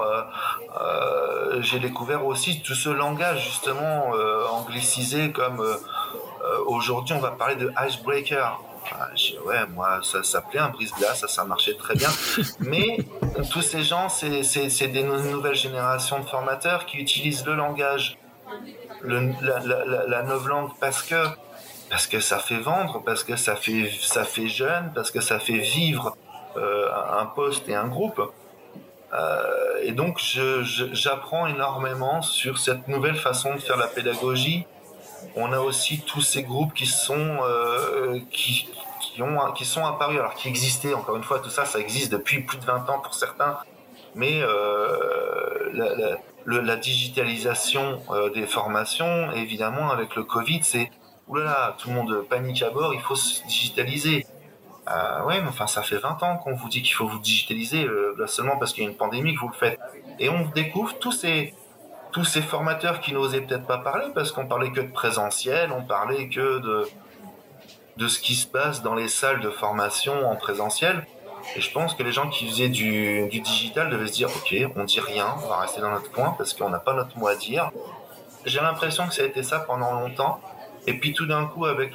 [1.59, 4.11] j'ai découvert aussi tout ce langage justement
[4.51, 5.63] anglicisé comme
[6.65, 8.59] aujourd'hui on va parler de icebreaker.
[9.45, 12.09] ouais, moi, ça s'appelait un brise-glace, ça, ça marchait très bien.
[12.59, 12.97] Mais
[13.51, 18.17] tous ces gens, c'est des nouvelles générations de formateurs qui utilisent le langage,
[19.01, 21.27] le, la, la, la, novlangue, parce que,
[21.89, 25.39] parce que ça fait vendre, parce que ça fait, ça fait jeune, parce que ça
[25.39, 26.15] fait vivre
[26.57, 26.87] euh,
[27.19, 28.21] un poste et un groupe.
[29.15, 34.65] Euh, et donc, j'apprends énormément sur cette nouvelle façon de faire la pédagogie.
[35.35, 38.67] On a aussi tous ces groupes qui sont euh, qui,
[39.21, 42.41] ont, qui sont apparus, alors qui existaient, encore une fois, tout ça, ça existe depuis
[42.41, 43.57] plus de 20 ans pour certains,
[44.13, 48.01] mais euh, la, la, digitalisation
[48.33, 50.91] des formations, évidemment, avec le Covid, c'est
[51.27, 54.25] oulala, tout le monde panique à bord, il faut se digitaliser.
[54.87, 57.85] Euh, ouais, mais enfin, ça fait 20 ans qu'on vous dit qu'il faut vous digitaliser,
[57.85, 59.79] euh, seulement parce qu'il y a une pandémie que vous le faites.
[60.19, 61.53] Et on découvre tous ces,
[62.11, 65.83] tous ces formateurs qui n'osaient peut-être pas parler parce qu'on parlait que de présentiel, on
[65.83, 66.87] parlait que de,
[67.97, 71.05] de ce qui se passe dans les salles de formation en présentiel.
[71.55, 74.55] Et je pense que les gens qui faisaient du, du digital devaient se dire, ok,
[74.75, 77.27] on dit rien, on va rester dans notre coin parce qu'on n'a pas notre mot
[77.27, 77.71] à dire.
[78.45, 80.39] J'ai l'impression que ça a été ça pendant longtemps.
[80.87, 81.93] Et puis tout d'un coup, avec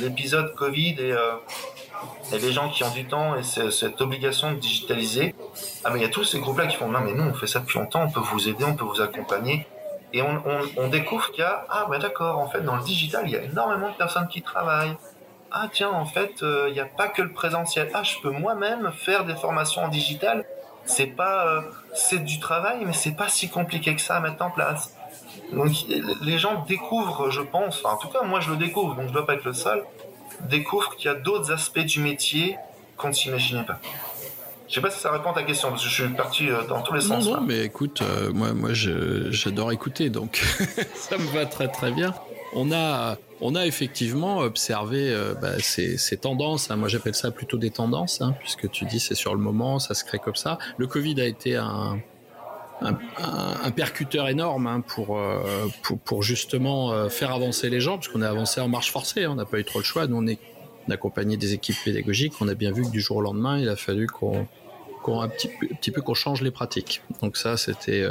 [0.00, 1.34] l'épisode Covid et, euh,
[2.32, 5.34] et, les gens qui ont du temps et cette obligation de digitaliser,
[5.84, 7.46] ah mais il y a tous ces groupes-là qui font non mais nous on fait
[7.46, 9.66] ça depuis longtemps, on peut vous aider, on peut vous accompagner.
[10.12, 13.30] Et on, découvre qu'il y a ah ben d'accord en fait dans le digital il
[13.30, 14.96] y a énormément de personnes qui travaillent
[15.52, 17.90] ah tiens, en fait, il euh, n'y a pas que le présentiel.
[17.92, 20.44] Ah, je peux moi-même faire des formations en digital.
[20.84, 21.60] C'est pas, euh,
[21.92, 24.96] c'est du travail, mais c'est pas si compliqué que ça à mettre en place.
[25.52, 25.72] Donc
[26.22, 29.26] les gens découvrent, je pense, en tout cas moi je le découvre, donc je dois
[29.26, 29.84] pas être le seul,
[30.48, 32.56] découvrent qu'il y a d'autres aspects du métier
[32.96, 33.80] qu'on ne s'imaginait pas.
[34.68, 36.62] Je sais pas si ça répond à ta question, parce que je suis parti euh,
[36.68, 37.26] dans tous les sens.
[37.26, 40.36] Non, non, mais écoute, moi, moi j'adore écouter, donc
[40.94, 42.14] ça me va très très bien.
[42.52, 46.70] On a, on a effectivement observé euh, bah, ces, tendances.
[46.70, 46.76] Hein.
[46.76, 49.94] moi, j'appelle ça plutôt des tendances, hein, puisque tu dis c'est sur le moment, ça
[49.94, 50.58] se crée comme ça.
[50.76, 52.00] Le Covid a été un,
[52.80, 58.26] un, percuteur énorme hein, euh, pour, pour, justement euh, faire avancer les gens, puisqu'on est
[58.26, 59.26] avancé en marche forcée.
[59.26, 60.06] on n'a pas eu trop le choix.
[60.06, 60.38] Nous, on est
[60.88, 62.32] on a accompagné des équipes pédagogiques.
[62.40, 64.46] On a bien vu que du jour au lendemain, il a fallu qu'on
[65.06, 67.02] un petit, petit peu qu'on change les pratiques.
[67.20, 68.02] Donc ça, c'était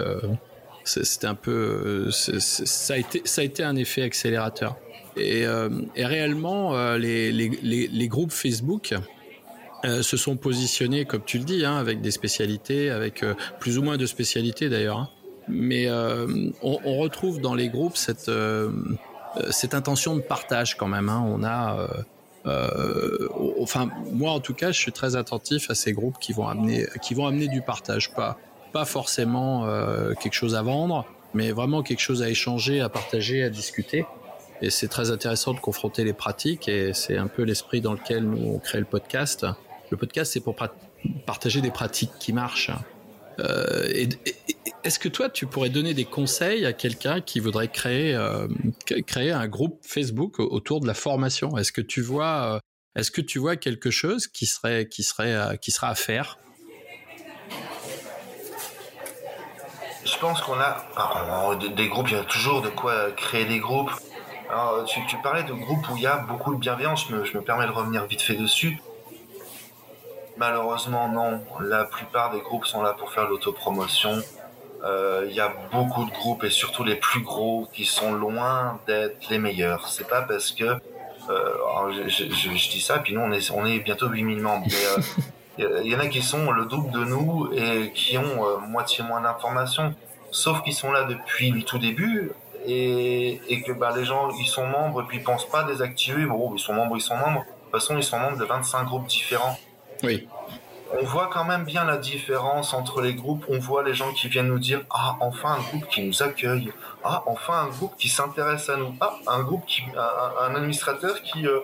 [0.84, 4.76] c'était un peu ça a été ça a été un effet accélérateur.
[5.18, 8.94] Et, euh, réellement, euh, les, groupes Facebook
[9.86, 13.24] euh, se sont positionnés, comme tu le dis, hein, avec des spécialités, avec
[13.60, 14.98] plus ou moins de spécialités d'ailleurs.
[14.98, 15.10] Hein.
[15.48, 15.90] Mais
[16.62, 18.30] on, retrouve dans les groupes cette,
[19.50, 21.10] cette intention de partage quand même.
[21.10, 21.26] Hein.
[21.28, 21.88] On a
[23.60, 26.86] enfin, moi en tout cas, je suis très attentif à ces groupes qui vont amener,
[27.02, 28.38] qui vont amener du partage, pas,
[28.74, 29.66] pas forcément
[30.22, 34.06] quelque chose à vendre, mais vraiment quelque chose à échanger, à partager, à discuter.
[34.62, 38.24] Et c'est très intéressant de confronter les pratiques et c'est un peu l'esprit dans lequel
[38.24, 39.46] nous on crée le podcast.
[39.90, 40.56] Le podcast, c'est pour
[41.26, 42.72] partager des pratiques qui marchent.
[43.40, 44.06] Euh,
[44.84, 48.48] est-ce que toi, tu pourrais donner des conseils à quelqu'un qui voudrait créer, euh,
[49.08, 51.58] créer un groupe Facebook autour de la formation?
[51.58, 52.60] Est-ce que tu vois, euh,
[52.96, 56.38] est-ce que tu vois quelque chose qui serait, qui serait, qui sera à faire?
[60.06, 62.08] Je pense qu'on a des groupes.
[62.10, 63.92] Il y a toujours de quoi créer des groupes.
[64.88, 67.72] Tu, parlais de groupes où il y a beaucoup de bienveillance, je me, permets de
[67.72, 68.80] revenir vite fait dessus.
[70.40, 71.44] Malheureusement, non.
[71.60, 74.22] La plupart des groupes sont là pour faire l'autopromotion.
[74.86, 78.80] Euh, il y a beaucoup de groupes, et surtout les plus gros, qui sont loin
[78.88, 79.90] d'être les meilleurs.
[79.90, 80.64] C'est pas parce que...
[81.30, 84.66] Euh, je, dis ça, puis nous, on est, on est bientôt 8000 membres.
[85.58, 89.04] il euh, y en a qui sont le double de nous et qui ont moitié
[89.04, 89.94] moins d'informations.
[90.32, 92.32] Sauf qu'ils sont là depuis le tout début
[92.66, 96.26] et, et que bah, les gens ils sont membres et puis ils pensent pas désactiver.
[96.26, 97.42] Bon, ils sont membres, ils sont membres.
[97.42, 99.58] De toute façon, ils sont membres de 25 groupes différents.
[100.04, 100.28] Oui.
[101.00, 103.46] On voit quand même bien la différence entre les groupes.
[103.50, 106.72] On voit les gens qui viennent nous dire Ah, enfin un groupe qui nous accueille.
[107.04, 108.96] Ah, enfin un groupe qui s'intéresse à nous.
[109.00, 109.84] Ah, un groupe qui.
[110.42, 111.46] Un, administrateur qui.
[111.48, 111.60] Euh,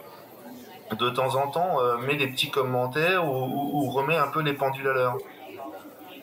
[0.99, 4.87] de temps en temps euh, met des petits commentaires ou, remet un peu les pendules
[4.87, 5.17] à l'heure.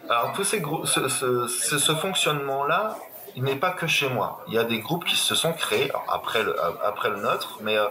[0.09, 2.97] Alors ce, ce fonctionnement-là,
[3.37, 4.45] il n'est pas que chez moi.
[4.49, 7.77] Il y a des groupes qui se sont créés après le, après le nôtre, mais
[7.77, 7.87] euh,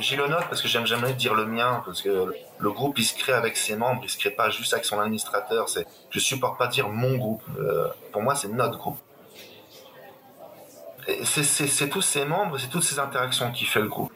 [0.00, 3.04] j'ai le nôtre parce que j'aime jamais dire le mien, parce que le groupe il
[3.04, 5.68] se crée avec ses membres, il se crée pas juste avec son administrateur.
[5.68, 7.42] C'est, je supporte pas dire mon groupe.
[7.58, 8.98] Euh, pour moi, c'est notre groupe.
[11.24, 14.12] C'est tous ces membres, c'est toutes ces interactions qui fait le groupe.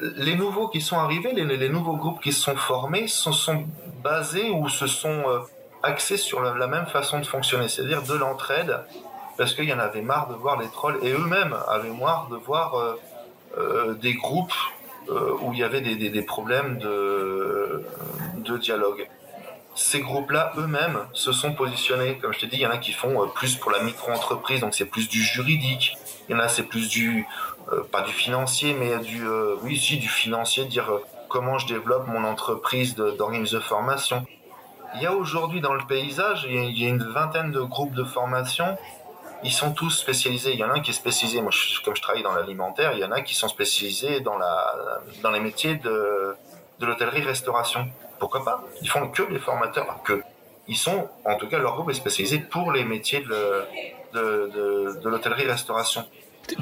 [0.00, 3.64] Les nouveaux qui sont arrivés, les, les nouveaux groupes qui se sont formés, se sont
[4.02, 5.38] basés ou se sont euh,
[5.82, 8.80] axés sur la même façon de fonctionner, c'est-à-dire de l'entraide
[9.36, 12.36] parce qu'il y en avait marre de voir les trolls et eux-mêmes avaient marre de
[12.36, 12.74] voir
[13.58, 14.52] euh, des groupes
[15.08, 17.82] où il y avait des, problèmes de,
[18.36, 19.08] de dialogue.
[19.74, 22.18] Ces groupes-là eux-mêmes se sont positionnés.
[22.18, 24.74] Comme je t'ai dit, il y en a qui font plus pour la micro-entreprise, donc
[24.74, 25.96] c'est plus du juridique.
[26.28, 27.26] Il y en a c'est plus du
[27.90, 29.26] pas du financier, mais du
[29.62, 30.90] oui si du financier, dire
[31.34, 34.24] comment je développe mon entreprise d'organisme de, formation.
[34.94, 38.04] Il y a aujourd'hui dans le paysage, il y a une vingtaine de groupes de
[38.04, 38.78] formation
[39.44, 40.52] ils sont tous spécialisés.
[40.52, 41.52] Il y en a un qui est spécialisé, moi
[41.84, 45.30] comme je travaille dans l'alimentaire, il y en a qui sont spécialisés dans, la, dans
[45.30, 46.34] les métiers de,
[46.80, 47.88] de l'hôtellerie-restauration.
[48.18, 48.64] Pourquoi pas?
[48.80, 50.22] Ils font que les formateurs, que.
[50.66, 53.64] Ils sont, en tout cas, leur groupe est spécialisé pour les métiers de,
[54.14, 56.06] de, de, l'hôtellerie-restauration.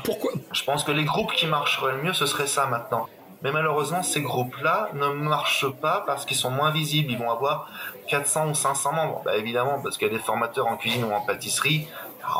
[0.02, 0.32] Pourquoi?
[0.50, 3.06] Je pense que les groupes qui marcheraient le mieux, ce serait ça maintenant.
[3.42, 7.12] Mais malheureusement, ces groupes-là ne marchent pas parce qu'ils sont moins visibles.
[7.12, 7.68] Ils vont avoir
[8.08, 9.22] 400 ou 500 membres.
[9.24, 11.88] Bah, évidemment, parce qu'il y a des formateurs en cuisine ou en pâtisserie,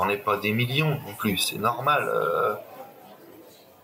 [0.01, 2.09] on n'est pas des millions non plus, c'est normal.
[2.09, 2.55] Euh.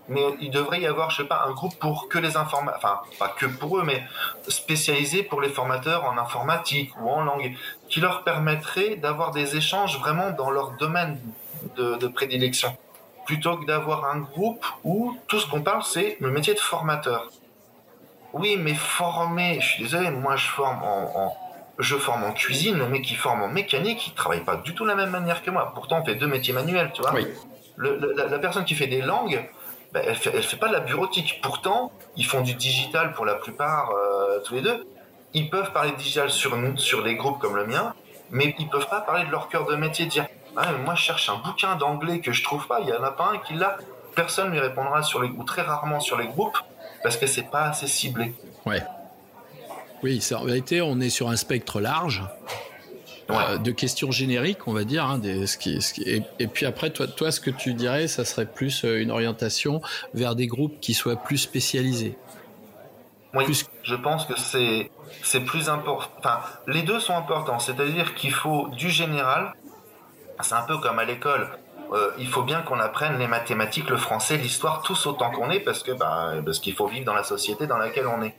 [0.09, 3.01] mais il devrait y avoir, je sais pas, un groupe pour que les informateurs, enfin
[3.19, 4.03] pas que pour eux, mais
[4.49, 7.55] spécialisé pour les formateurs en informatique ou en langue,
[7.89, 11.21] qui leur permettrait d'avoir des échanges vraiment dans leur domaine
[11.77, 12.77] de, prédilection,
[13.27, 17.29] plutôt que d'avoir un groupe où tout ce qu'on parle c'est le métier de formateur.
[18.33, 21.48] Oui, mais former, je suis désolé, moi je forme en
[21.79, 24.85] je forme en cuisine, le mec qui forme en mécanique, il travaille pas du tout
[24.85, 25.73] de la même manière que moi.
[25.75, 27.14] Pourtant, on fait deux métiers manuels, tu vois.
[27.79, 29.49] la, personne qui fait des langues,
[29.93, 31.41] ben, elle, fait, fait pas de la bureautique.
[31.43, 34.87] Pourtant, ils font du digital pour la plupart, euh, tous les deux.
[35.35, 37.95] Ils peuvent parler de digital sur, sur des groupes comme le mien,
[38.31, 41.29] mais ils peuvent pas parler de leur cœur de métier, dire ah, moi je cherche
[41.29, 43.77] un bouquin d'anglais que je trouve pas, il y en a pas un qui l'a.
[44.17, 46.59] Personne lui répondra sur les ou très rarement sur les groupes
[47.03, 48.35] parce que c'est pas assez ciblé.
[48.67, 48.83] Ouais.
[50.03, 52.23] Oui, en vérité, on est sur un spectre large.
[53.31, 55.05] Euh, de questions génériques, on va dire.
[55.05, 56.03] Hein, des, ce qui, ce qui,
[56.39, 59.83] et, puis après, toi, toi, ce que tu dirais, ça serait plus euh, une orientation
[60.15, 62.17] vers des groupes qui soient plus spécialisés.
[63.35, 63.45] Oui,
[63.83, 64.91] je pense que c'est
[65.23, 66.11] c'est plus important.
[66.19, 67.59] Enfin, les deux sont importants.
[67.59, 69.53] C'est-à-dire qu'il faut du général.
[70.41, 71.49] C'est un peu comme à l'école.
[71.93, 75.61] Euh, il faut bien qu'on apprenne les mathématiques, le français, l'histoire, tous autant qu'on est,
[75.61, 78.35] parce que bah, parce qu'il faut vivre dans la société dans laquelle on est.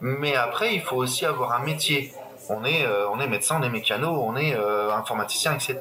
[0.00, 2.12] Mais après, il faut aussi avoir un métier.
[2.48, 5.78] On est, euh, on est médecin, on est mécano, on est euh, informaticien, etc.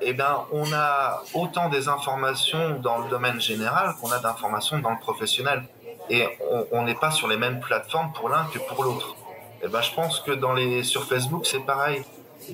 [0.00, 4.90] Eh bien, on a autant des informations dans le domaine général qu'on a d'informations dans
[4.90, 5.64] le professionnel.
[6.10, 6.26] Et
[6.72, 9.14] on n'est pas sur les mêmes plateformes pour l'un que pour l'autre.
[9.62, 12.02] Eh ben, je pense que dans les, sur Facebook, c'est pareil.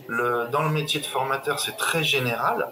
[0.09, 2.69] Le, dans le métier de formateur, c'est très général.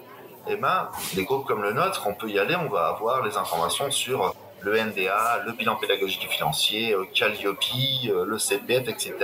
[0.47, 3.37] Eh ben, des groupes comme le nôtre, on peut y aller, on va avoir les
[3.37, 7.59] informations sur le NDA, le bilan pédagogique et financier, Calliope,
[8.05, 9.15] le CPF, etc.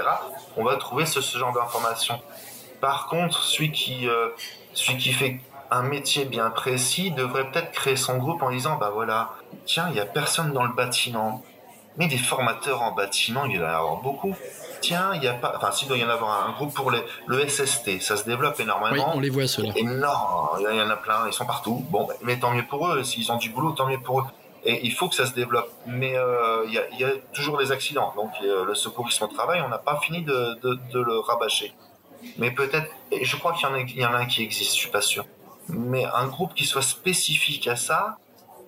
[0.58, 2.22] On va trouver ce, genre d'informations.
[2.82, 4.08] Par contre, celui qui,
[4.74, 5.40] celui qui fait
[5.72, 9.32] un métier bien précis devrait peut-être créer son groupe en disant, bah voilà,
[9.66, 11.44] tiens, il n'y a personne dans le bâtiment.
[11.98, 14.36] Mais des formateurs en bâtiment, il y en a beaucoup
[14.80, 17.04] tiens, il y a pas, enfin, s'il doit y en avoir un groupe pour les,
[17.28, 18.94] le SST, ça se développe énormément.
[18.94, 19.74] Oui, on les voit ceux-là.
[19.76, 21.86] Énorme, il y en a plein, ils sont partout.
[21.90, 24.26] Bon, mais tant mieux pour eux, s'ils ont du boulot, tant mieux pour eux.
[24.66, 25.72] Et il faut que ça se développe.
[25.86, 28.14] Mais euh, il, y a, toujours des accidents.
[28.16, 30.58] Donc euh, le secourisme au travail, on n'a pas fini de,
[30.94, 31.74] le rabâcher.
[32.38, 32.90] Mais peut-être,
[33.22, 33.68] je crois qu'il
[33.98, 35.26] y, en a un qui existe, je suis pas sûr.
[35.70, 38.18] Mais un groupe qui soit spécifique à ça,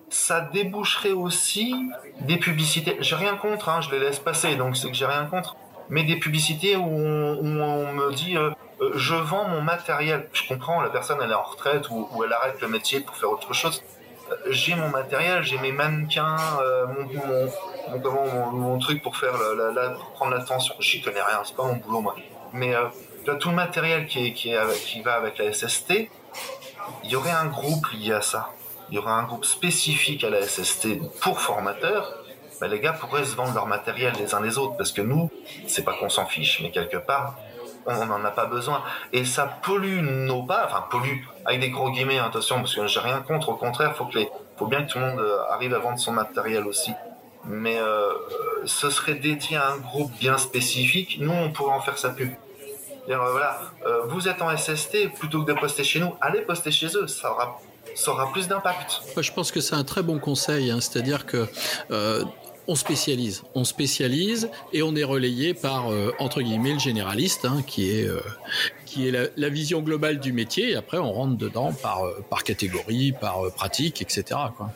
[0.08, 1.74] ça déboucherait aussi
[2.20, 2.96] des publicités.
[3.00, 5.56] J'ai rien contre, hein, je les laisse passer, donc c'est que j'ai rien contre
[5.92, 8.50] mais des publicités où on, me dit euh,
[8.80, 10.26] euh, je vends mon matériel.
[10.32, 13.30] Je comprends, la personne elle est en retraite ou, elle arrête le métier pour faire
[13.30, 13.82] autre chose.
[14.32, 16.36] Euh, j'ai mon matériel, j'ai mes mannequins,
[17.94, 20.74] mon, mon, truc pour faire la, prendre l'attention.
[20.80, 22.12] J'y connais rien, c'est pas mon boulot.
[22.52, 22.74] Mais
[23.24, 26.08] tout le matériel qui va avec la SST,
[27.04, 28.50] il y aurait un groupe lié à ça.
[28.90, 32.22] Il y aurait un groupe spécifique à la SST pour formateurs
[32.62, 35.32] bah, les gars pourraient se vendre leur matériel les uns les autres parce que nous,
[35.66, 37.36] c'est pas qu'on s'en fiche, mais quelque part,
[37.86, 38.82] on n'en a pas besoin.
[39.12, 42.86] Et ça pollue nos pas, enfin pollue avec des gros guillemets, hein, attention, parce que
[42.86, 44.18] j'ai rien contre, au contraire, faut que
[44.56, 46.92] faut bien que tout le monde euh, arrive à vendre son matériel aussi.
[47.44, 48.12] Mais euh,
[48.64, 51.16] ce serait dédié à un groupe bien spécifique.
[51.20, 52.30] Nous, on pourrait en faire sa pub.
[53.08, 53.60] Dire, euh, voilà,
[54.06, 57.32] vous êtes en SST, plutôt que de poster chez nous, allez poster chez eux, ça
[57.32, 57.60] aura,
[57.96, 59.02] ça aura plus d'impact.
[59.16, 60.78] Je pense que c'est un très bon conseil, hein.
[60.80, 61.48] c'est-à-dire que
[62.68, 67.62] on spécialise, on spécialise et on est relayé par euh, entre guillemets le généraliste, hein,
[67.66, 68.20] qui est euh,
[68.86, 70.70] qui est la, vision globale du métier.
[70.70, 74.24] Et après, on rentre dedans par euh, par catégorie, par pratique, etc.
[74.56, 74.70] Quoi.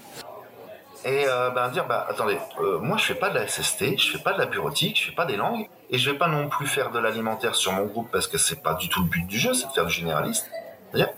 [1.05, 2.37] Et ben dire bah attendez,
[2.81, 5.15] moi je fais pas de la SST, je fais pas de la bureautique, je fais
[5.15, 8.09] pas des langues, et je vais pas non plus faire de l'alimentaire sur mon groupe
[8.11, 10.51] parce que c'est pas du tout le but du jeu, c'est de faire du généraliste.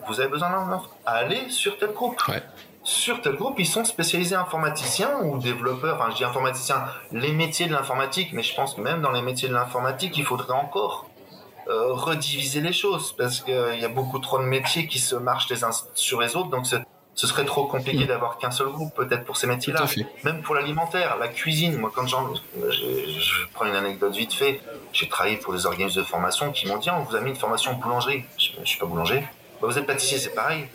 [0.07, 2.20] Vous avez besoin d'un allez sur tel groupe.
[2.28, 2.42] Ouais
[2.88, 5.96] sur tel groupe, ils sont spécialisés informaticiens ou développeurs.
[6.01, 9.20] Enfin, je dis informaticiens, les métiers de l'informatique, mais je pense que même dans les
[9.20, 11.07] métiers de l'informatique, il faudrait encore
[11.68, 15.51] euh, rediviser les choses parce qu'il y a beaucoup trop de métiers qui se marchent
[15.51, 16.48] les uns sur les autres.
[16.48, 18.07] Donc, ce serait trop compliqué mm.
[18.07, 19.85] d'avoir qu'un seul groupe, peut-être pour ces métiers-là.
[20.24, 21.77] Même pour l'alimentaire, la cuisine.
[21.77, 24.62] Moi, quand j'en, je, prends une anecdote vite fait.
[24.94, 27.37] J'ai travaillé pour des organismes de formation qui m'ont dit, on vous a mis une
[27.37, 28.24] formation boulangerie.
[28.38, 29.20] Je, ne suis pas boulanger.
[29.61, 30.68] Bah, vous êtes pâtissier, c'est pareil.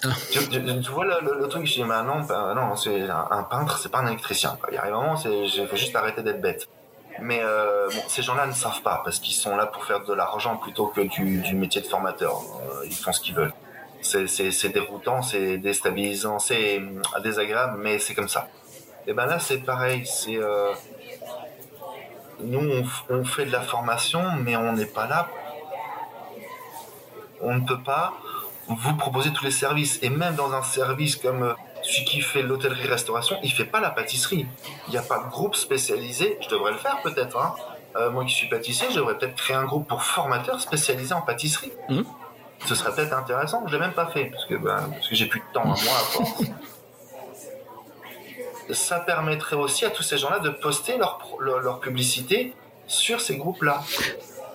[0.00, 0.38] Tu,
[0.90, 4.06] vois le, truc, je dis, mais non, ben, non c'est un, peintre, c'est pas un
[4.06, 4.56] électricien.
[4.70, 6.68] Il y a un moment, il faut juste arrêter d'être bête.
[7.20, 10.56] Mais euh, ces gens-là ne savent pas parce qu'ils sont là pour faire de l'argent
[10.56, 12.40] plutôt que du, métier de formateur.
[12.40, 13.52] Euh, ils font ce qu'ils veulent.
[14.00, 18.48] C'est déroutant, c'est déstabilisant, c'est euh, désagréable, mais c'est comme ça.
[19.06, 20.08] Et ben là, c'est pareil.
[22.42, 25.28] Nous, on, fait de la formation, mais on n'est pas là.
[27.42, 28.14] On ne peut pas
[28.76, 29.98] vous proposez tous les services.
[30.02, 33.90] Et même dans un service comme euh, celui qui fait l'hôtellerie-restauration, il fait pas la
[33.90, 34.46] pâtisserie.
[34.88, 36.38] Il n'y a pas de groupe spécialisé.
[36.40, 37.36] Je devrais le faire peut-être.
[37.36, 37.54] Hein.
[37.96, 41.22] Euh, moi qui suis pâtissier, je devrais peut-être créer un groupe pour formateurs spécialisés en
[41.22, 41.72] pâtisserie.
[41.88, 42.02] Mmh.
[42.66, 43.64] Ce serait peut-être intéressant.
[43.66, 45.66] Je l'ai même pas fait parce que, ben, parce que j'ai plus de temps à
[45.66, 46.42] moi à force.
[48.70, 52.54] Ça permettrait aussi à tous ces gens-là de poster leur, leur publicité
[52.86, 53.82] sur ces groupes-là.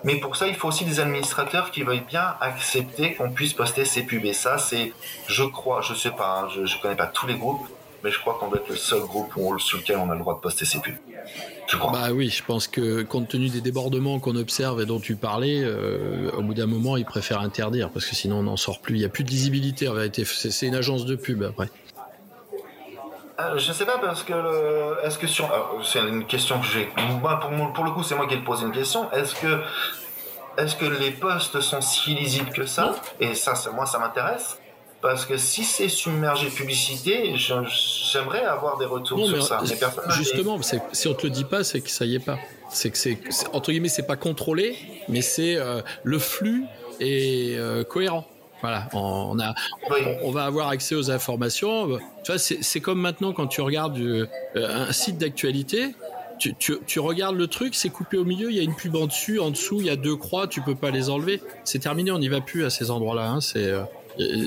[0.05, 3.85] Mais pour ça, il faut aussi des administrateurs qui veuillent bien accepter qu'on puisse poster
[3.85, 4.23] ces pubs.
[4.23, 4.93] Et ça, c'est,
[5.27, 7.65] je crois, je sais pas, hein, je, ne connais pas tous les groupes,
[8.03, 10.35] mais je crois qu'on doit être le seul groupe sur lequel on a le droit
[10.35, 10.93] de poster ces pubs.
[11.67, 11.91] Je crois?
[11.91, 15.63] Bah oui, je pense que compte tenu des débordements qu'on observe et dont tu parlais,
[15.63, 18.97] euh, au bout d'un moment, ils préfèrent interdire parce que sinon on n'en sort plus.
[18.97, 20.23] Il n'y a plus de lisibilité en vérité.
[20.23, 21.71] C'est une agence de pub après.
[23.37, 24.33] Euh, je sais pas parce que
[25.05, 25.49] est-ce que sur
[25.83, 28.71] c'est une question que j'ai pour, pour le coup c'est moi qui ai posé une
[28.71, 29.11] question.
[29.11, 29.61] Est-ce que
[30.57, 32.95] est-ce que les postes sont si lisibles que ça?
[33.19, 34.57] Et ça moi ça m'intéresse.
[35.01, 39.61] Parce que si c'est submergé publicité j'aimerais avoir des retours sur ça.
[40.09, 40.57] justement
[40.93, 42.37] si on te le dit pas c'est que ça y est pas.
[42.69, 43.19] C'est que c'est
[43.51, 44.77] entre guillemets c'est pas contrôlé
[45.09, 46.65] mais c'est euh, le flux
[47.01, 48.25] est euh, cohérent
[48.65, 49.53] voilà, on, a,
[50.23, 51.99] on, va avoir accès aux informations.
[52.35, 55.93] C'est comme maintenant quand tu regardes euh, un site d'actualité,
[56.39, 59.05] tu, tu, regardes le truc, c'est coupé au milieu, il y a une pub en
[59.05, 61.43] dessus, en dessous, il y a deux croix, tu peux pas les enlever.
[61.63, 63.29] C'est terminé, on n'y va plus à ces endroits-là.
[63.29, 63.83] Hein, c'est euh,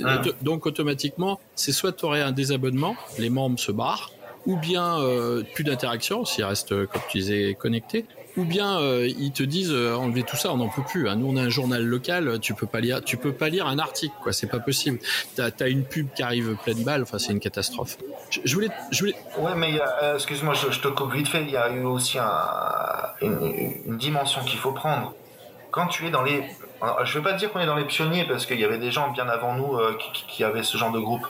[0.05, 0.21] ah.
[0.43, 4.11] donc automatiquement, c'est soit tu aurais un désabonnement, les membres se barrent,
[4.47, 8.05] ou bien euh, plus d'interaction s'ils restent, comme tu disais, connectés,
[8.39, 11.09] ou bien euh, ils te disent euh, enlever tout ça, on n'en peut plus.
[11.09, 11.17] Hein.
[11.17, 13.79] Nous on a un journal local, tu peux pas lire, tu peux pas lire un
[13.79, 14.33] article, quoi.
[14.33, 15.01] C'est pas possible.
[15.35, 17.99] T'as as une pub qui arrive pleine balle, enfin c'est une catastrophe.
[18.31, 19.17] Je, voulais, je voulais.
[19.39, 21.43] Ouais, mais euh, excuse-moi, je, te coupe vite fait.
[21.43, 22.31] Il y a eu aussi un,
[23.21, 25.15] une, dimension qu'il faut prendre.
[25.73, 26.45] Quand tu es dans les,
[27.05, 29.11] je veux pas dire qu'on est dans les pionniers parce qu'il y avait des gens
[29.11, 31.27] bien avant nous qui, qui, avaient ce genre de groupe,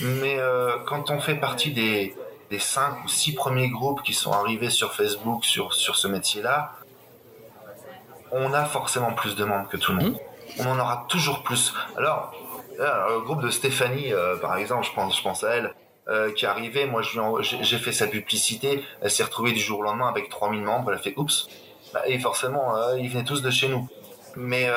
[0.00, 0.38] mais
[0.86, 2.14] quand on fait partie des
[2.50, 6.72] des cinq ou six premiers groupes qui sont arrivés sur Facebook sur, sur ce métier-là,
[8.32, 10.18] on a forcément plus de monde que tout le monde.
[10.58, 11.72] On en aura toujours plus.
[11.96, 12.32] Alors,
[12.78, 15.74] le groupe de Stéphanie, euh, par exemple, je pense, je pense à elle,
[16.08, 19.82] euh, qui est arrivée, moi j'ai fait sa publicité, elle s'est retrouvée du jour au
[19.82, 21.48] lendemain avec 3000 membres, elle a fait oups.
[21.92, 23.88] Bah, et forcément, euh, ils venaient tous de chez nous.
[24.36, 24.68] Mais,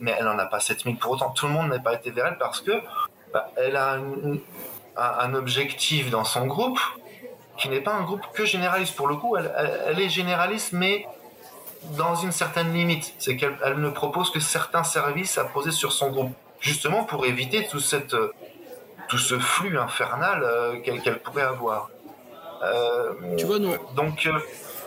[0.00, 1.30] mais elle n'en a pas 7000 pour autant.
[1.30, 2.72] Tout le monde n'a pas été vers elle parce que
[3.32, 4.40] bah, elle a une,
[4.96, 6.78] un, objectif dans son groupe
[7.58, 8.94] qui n'est pas un groupe que généraliste.
[8.96, 11.06] Pour le coup, elle, est généraliste, mais
[11.96, 13.14] dans une certaine limite.
[13.18, 17.66] C'est qu'elle ne propose que certains services à poser sur son groupe, justement pour éviter
[17.66, 18.16] tout, cette,
[19.08, 21.90] tout ce flux infernal euh, qu'elle pourrait avoir.
[22.62, 23.74] Euh, tu vois, nous.
[23.94, 24.26] Donc.
[24.26, 24.38] Euh,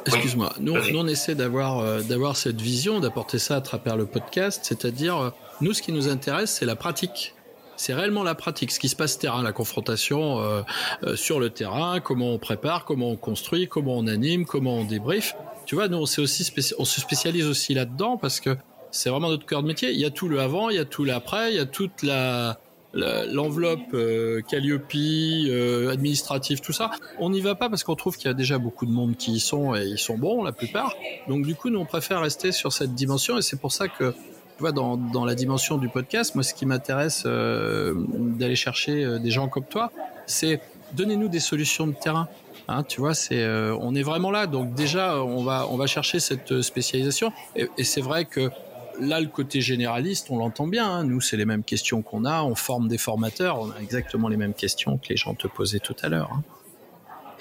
[0.06, 5.34] excuse-moi, nous, on essaie d'avoir d'avoir cette vision, d'apporter ça à travers le podcast, c'est-à-dire,
[5.62, 7.36] nous, ce qui nous intéresse, c'est la pratique
[7.80, 10.62] c'est réellement la pratique, ce qui se passe terrain, la confrontation euh,
[11.04, 14.84] euh, sur le terrain, comment on prépare, comment on construit, comment on anime, comment on
[14.84, 15.34] débrief.
[15.66, 18.58] Tu vois, nous on, aussi on se spécialise aussi là-dedans parce que
[18.92, 19.92] c'est vraiment notre cœur de métier.
[19.92, 22.04] Il y a tout le avant, il y a tout l'après, il y a toute
[22.04, 22.60] la
[22.94, 26.92] l'enveloppe euh, Calliope, euh, administrative, tout ça.
[27.20, 29.34] On n'y va pas parce qu'on trouve qu'il y a déjà beaucoup de monde qui
[29.34, 30.96] y sont et ils sont bons la plupart.
[31.28, 34.14] Donc du coup, nous on préfère rester sur cette dimension et c'est pour ça que
[34.60, 39.20] vois, dans, dans, la dimension du podcast, moi, ce qui m'intéresse euh, d'aller chercher euh,
[39.20, 39.92] des gens comme toi,
[40.26, 40.62] c'est
[40.94, 42.28] donnez-nous des solutions de terrain.
[42.68, 44.48] Hein, tu vois, c'est, euh, on est vraiment là.
[44.48, 47.32] Donc déjà, on va, on va chercher cette spécialisation.
[47.56, 48.52] Et, c'est vrai que
[49.00, 50.88] là, le côté généraliste, on l'entend bien.
[50.88, 51.04] Hein.
[51.04, 52.44] Nous, c'est les mêmes questions qu'on a.
[52.44, 53.60] On forme des formateurs.
[53.60, 56.32] On a exactement les mêmes questions que les gens te posaient tout à l'heure.
[56.32, 56.44] Hein.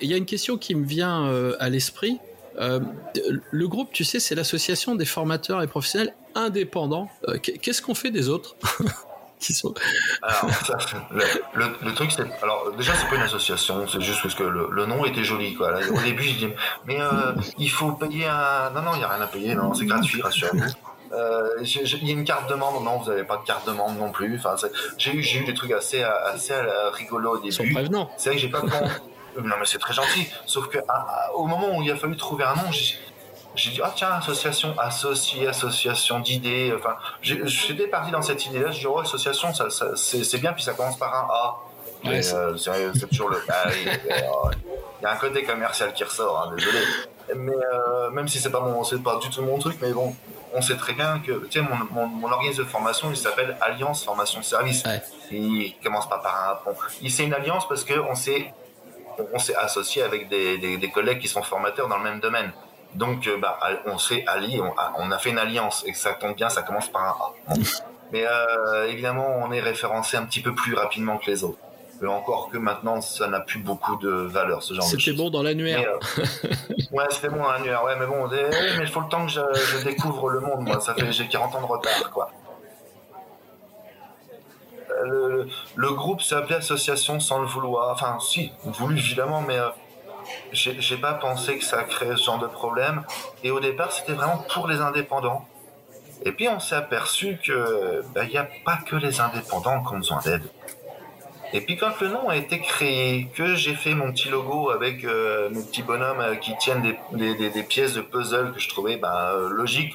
[0.01, 2.21] Il y a une question qui me vient à l'esprit.
[2.61, 2.81] Euh,
[3.51, 7.09] le groupe, tu sais, c'est l'association des formateurs et professionnels indépendants.
[7.29, 8.57] Euh, qu'est-ce qu'on fait des autres
[9.39, 9.75] qui sont...
[10.23, 10.51] Alors,
[11.55, 12.27] le, truc, c'est.
[12.43, 15.73] Alors, déjà, c'est pas une association, c'est juste parce que le, nom était joli, quoi.
[15.91, 16.49] au début, j'ai dit,
[16.87, 18.71] mais euh, il faut payer un.
[18.71, 20.65] Non, non, il n'y a rien à payer, non, c'est gratuit, rassurez-vous.
[21.63, 24.01] il y a une carte de membre, non, vous n'avez pas de carte de membre
[24.01, 24.37] non plus.
[24.37, 24.57] Enfin,
[24.97, 26.55] j'ai eu, j'ai eu des trucs assez, assez
[26.95, 27.53] rigolos au début.
[27.53, 28.63] C'est vrai que j'ai pas
[29.43, 30.29] non, mais c'est très gentil.
[30.47, 30.79] Sauf que
[31.35, 32.71] au moment où il a fallu trouver un nom,
[33.55, 36.73] j'ai dit, ah tiens, association, associé, association d'idées.
[36.77, 38.71] Enfin, j'étais parti dans cette idée-là.
[38.71, 41.59] Je dis, oh, association, ça, c'est bien, puis ça commence par un A.
[42.07, 43.43] Euh, c'est toujours le.
[43.77, 46.79] il y a un côté commercial qui ressort, hein, désolé.
[47.37, 50.15] Mais euh, même si c'est pas mon, c'est pas du tout mon truc, mais bon,
[50.55, 54.05] on sait très bien que, tu sais, mon, mon, organisme de formation, il s'appelle Alliance
[54.05, 54.83] Formation Service.
[55.31, 56.79] Il commence pas par un pont.
[57.09, 58.53] C'est une alliance parce qu'on s'est
[59.33, 62.53] on s'est associé avec des, collègues qui sont formateurs dans le même domaine.
[62.95, 64.61] Donc, euh, bah, on s'est allié,
[64.99, 67.55] on a, fait une alliance, et ça tombe bien, ça commence par un A.
[68.13, 71.59] Mais euh, évidemment, on est référencé un petit peu plus rapidement que les autres.
[72.01, 75.05] Mais encore que maintenant, ça n'a plus beaucoup de valeur, ce genre de choses.
[75.05, 75.99] C'était bon dans l'annuaire.
[76.19, 76.23] Euh,
[76.93, 78.49] ouais, c'était bon dans l'annuaire, ouais, mais bon, mais
[78.81, 80.81] il faut le temps que je, je découvre le monde, moi.
[80.81, 82.31] Ça fait, j'ai 40 ans de retard, quoi
[85.05, 87.91] le, groupe s'appelait Association sans le vouloir.
[87.93, 89.69] Enfin, si, voulu évidemment, mais euh,
[90.53, 93.05] j'ai pas pensé que ça créait ce genre de problème.
[93.43, 95.47] Et au départ, c'était vraiment pour les indépendants.
[96.25, 99.95] Et puis on s'est aperçu que il ben, n'y a pas que les indépendants qui
[99.95, 100.43] ont besoin d'aide.
[101.53, 105.05] Et puis quand le nom a été créé, que j'ai fait mon petit logo avec
[105.05, 106.83] euh, mes petits bonhommes euh, qui tiennent
[107.13, 109.95] des, pièces de puzzle que je trouvais ben, logiques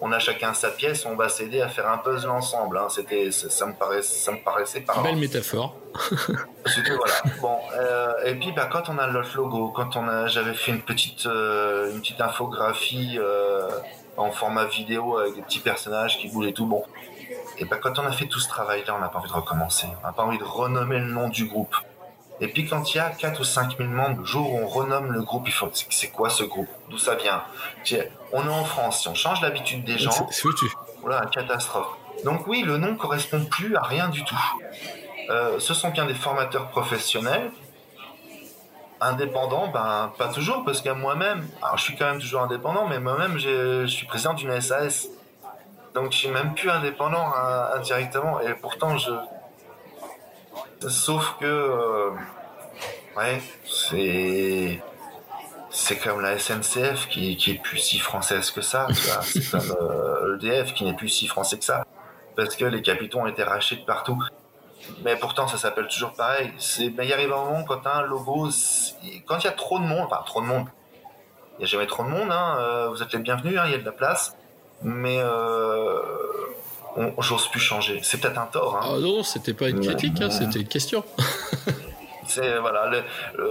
[0.00, 2.78] on a chacun sa pièce, on va s'aider à faire un puzzle ensemble.
[2.78, 2.88] Hein.
[2.88, 5.76] C'était, ça me paraissait, ça me paraissait Belle métaphore.
[6.66, 7.14] C'était voilà.
[7.40, 10.72] Bon, euh, et puis bah, quand on a notre logo, quand on a, j'avais fait
[10.72, 13.68] une petite, euh, une petite infographie euh,
[14.16, 16.66] en format vidéo avec des petits personnages qui bougent et tout.
[16.66, 16.84] Bon,
[17.58, 19.86] et bah, quand on a fait tout ce travail-là, on n'a pas envie de recommencer.
[20.02, 21.74] On n'a pas envie de renommer le nom du groupe.
[22.40, 24.68] Et puis quand il y a 4 ou 5 000 membres, le jour où on
[24.68, 26.68] renomme le groupe, il faut c'est quoi ce groupe?
[26.88, 27.42] D'où ça vient?
[28.32, 30.48] On est en France, si on change l'habitude des gens, c'est
[31.00, 31.96] voilà, catastrophe.
[32.24, 34.38] Donc oui, le nom correspond plus à rien du tout.
[35.30, 37.50] Euh, ce sont bien des formateurs professionnels.
[39.00, 42.98] Indépendants, ben pas toujours, parce qu'à moi-même, alors je suis quand même toujours indépendant, mais
[42.98, 45.08] moi-même je suis président d'une SAS.
[45.94, 49.10] Donc je suis même plus indépendant hein, indirectement, et pourtant je,
[50.86, 52.10] Sauf que, euh,
[53.16, 54.80] ouais, c'est.
[55.70, 58.86] c'est comme la SNCF qui, qui est plus si française que ça.
[59.22, 61.84] C'est comme l'EDF qui n'est plus si français que ça.
[62.36, 64.22] Parce que les capitaux ont été rachetés de partout.
[65.04, 66.52] Mais pourtant, ça s'appelle toujours pareil.
[66.58, 68.48] C'est, ben, il arrive un moment quand un logo,
[69.26, 70.66] quand il y a trop de monde, enfin trop de monde,
[71.58, 73.72] il n'y a jamais trop de monde, hein, euh, vous êtes les bienvenus, hein, il
[73.72, 74.36] y a de la place,
[74.82, 76.00] mais euh,
[77.18, 78.00] j'ose plus changer.
[78.02, 78.76] C'est peut-être un tort.
[78.76, 78.94] Hein.
[78.94, 81.04] Ah non, c'était pas une critique, hein, c'était une question.
[82.26, 82.90] c'est voilà,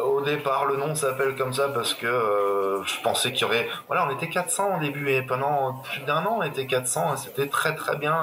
[0.03, 3.67] au départ, le nom s'appelle comme ça parce que euh, je pensais qu'il y aurait.
[3.87, 7.17] Voilà, on était 400 au début et pendant plus d'un an, on était 400 et
[7.17, 8.15] c'était très très bien.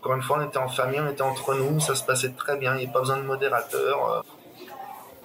[0.00, 2.56] Encore une fois, on était en famille, on était entre nous, ça se passait très
[2.56, 4.24] bien, il n'y a pas besoin de modérateur.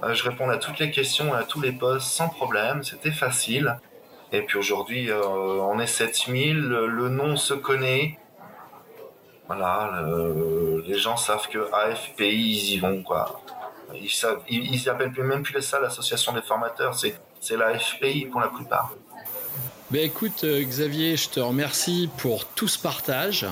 [0.04, 3.12] Euh, je répondais à toutes les questions et à tous les postes sans problème, c'était
[3.12, 3.78] facile.
[4.32, 8.18] Et puis aujourd'hui, euh, on est 7000, le nom se connaît.
[9.54, 10.06] Voilà,
[10.86, 13.42] les gens savent que AFPI, ils y vont, quoi.
[13.94, 18.94] Ils savent, ils, appellent même plus ça l'association des formateurs, c'est, l'AFPI pour la plupart.
[19.90, 23.46] Ben écoute, euh, Xavier, je te remercie pour tout ce partage.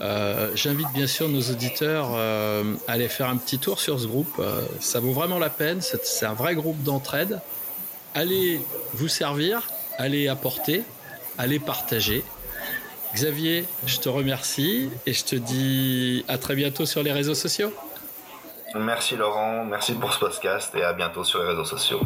[0.00, 4.06] Euh, j'invite bien sûr nos auditeurs euh, à aller faire un petit tour sur ce
[4.06, 4.34] groupe.
[4.38, 5.80] Euh, ça vaut vraiment la peine.
[5.80, 7.40] C'est un vrai groupe d'entraide.
[8.14, 8.60] Allez
[8.94, 9.62] vous servir,
[9.98, 10.82] allez apporter,
[11.38, 12.24] allez partager.
[13.16, 17.72] Xavier, je te remercie et je te dis à très bientôt sur les réseaux sociaux.
[18.74, 22.02] Merci Laurent, merci pour ce podcast et à bientôt sur les réseaux sociaux.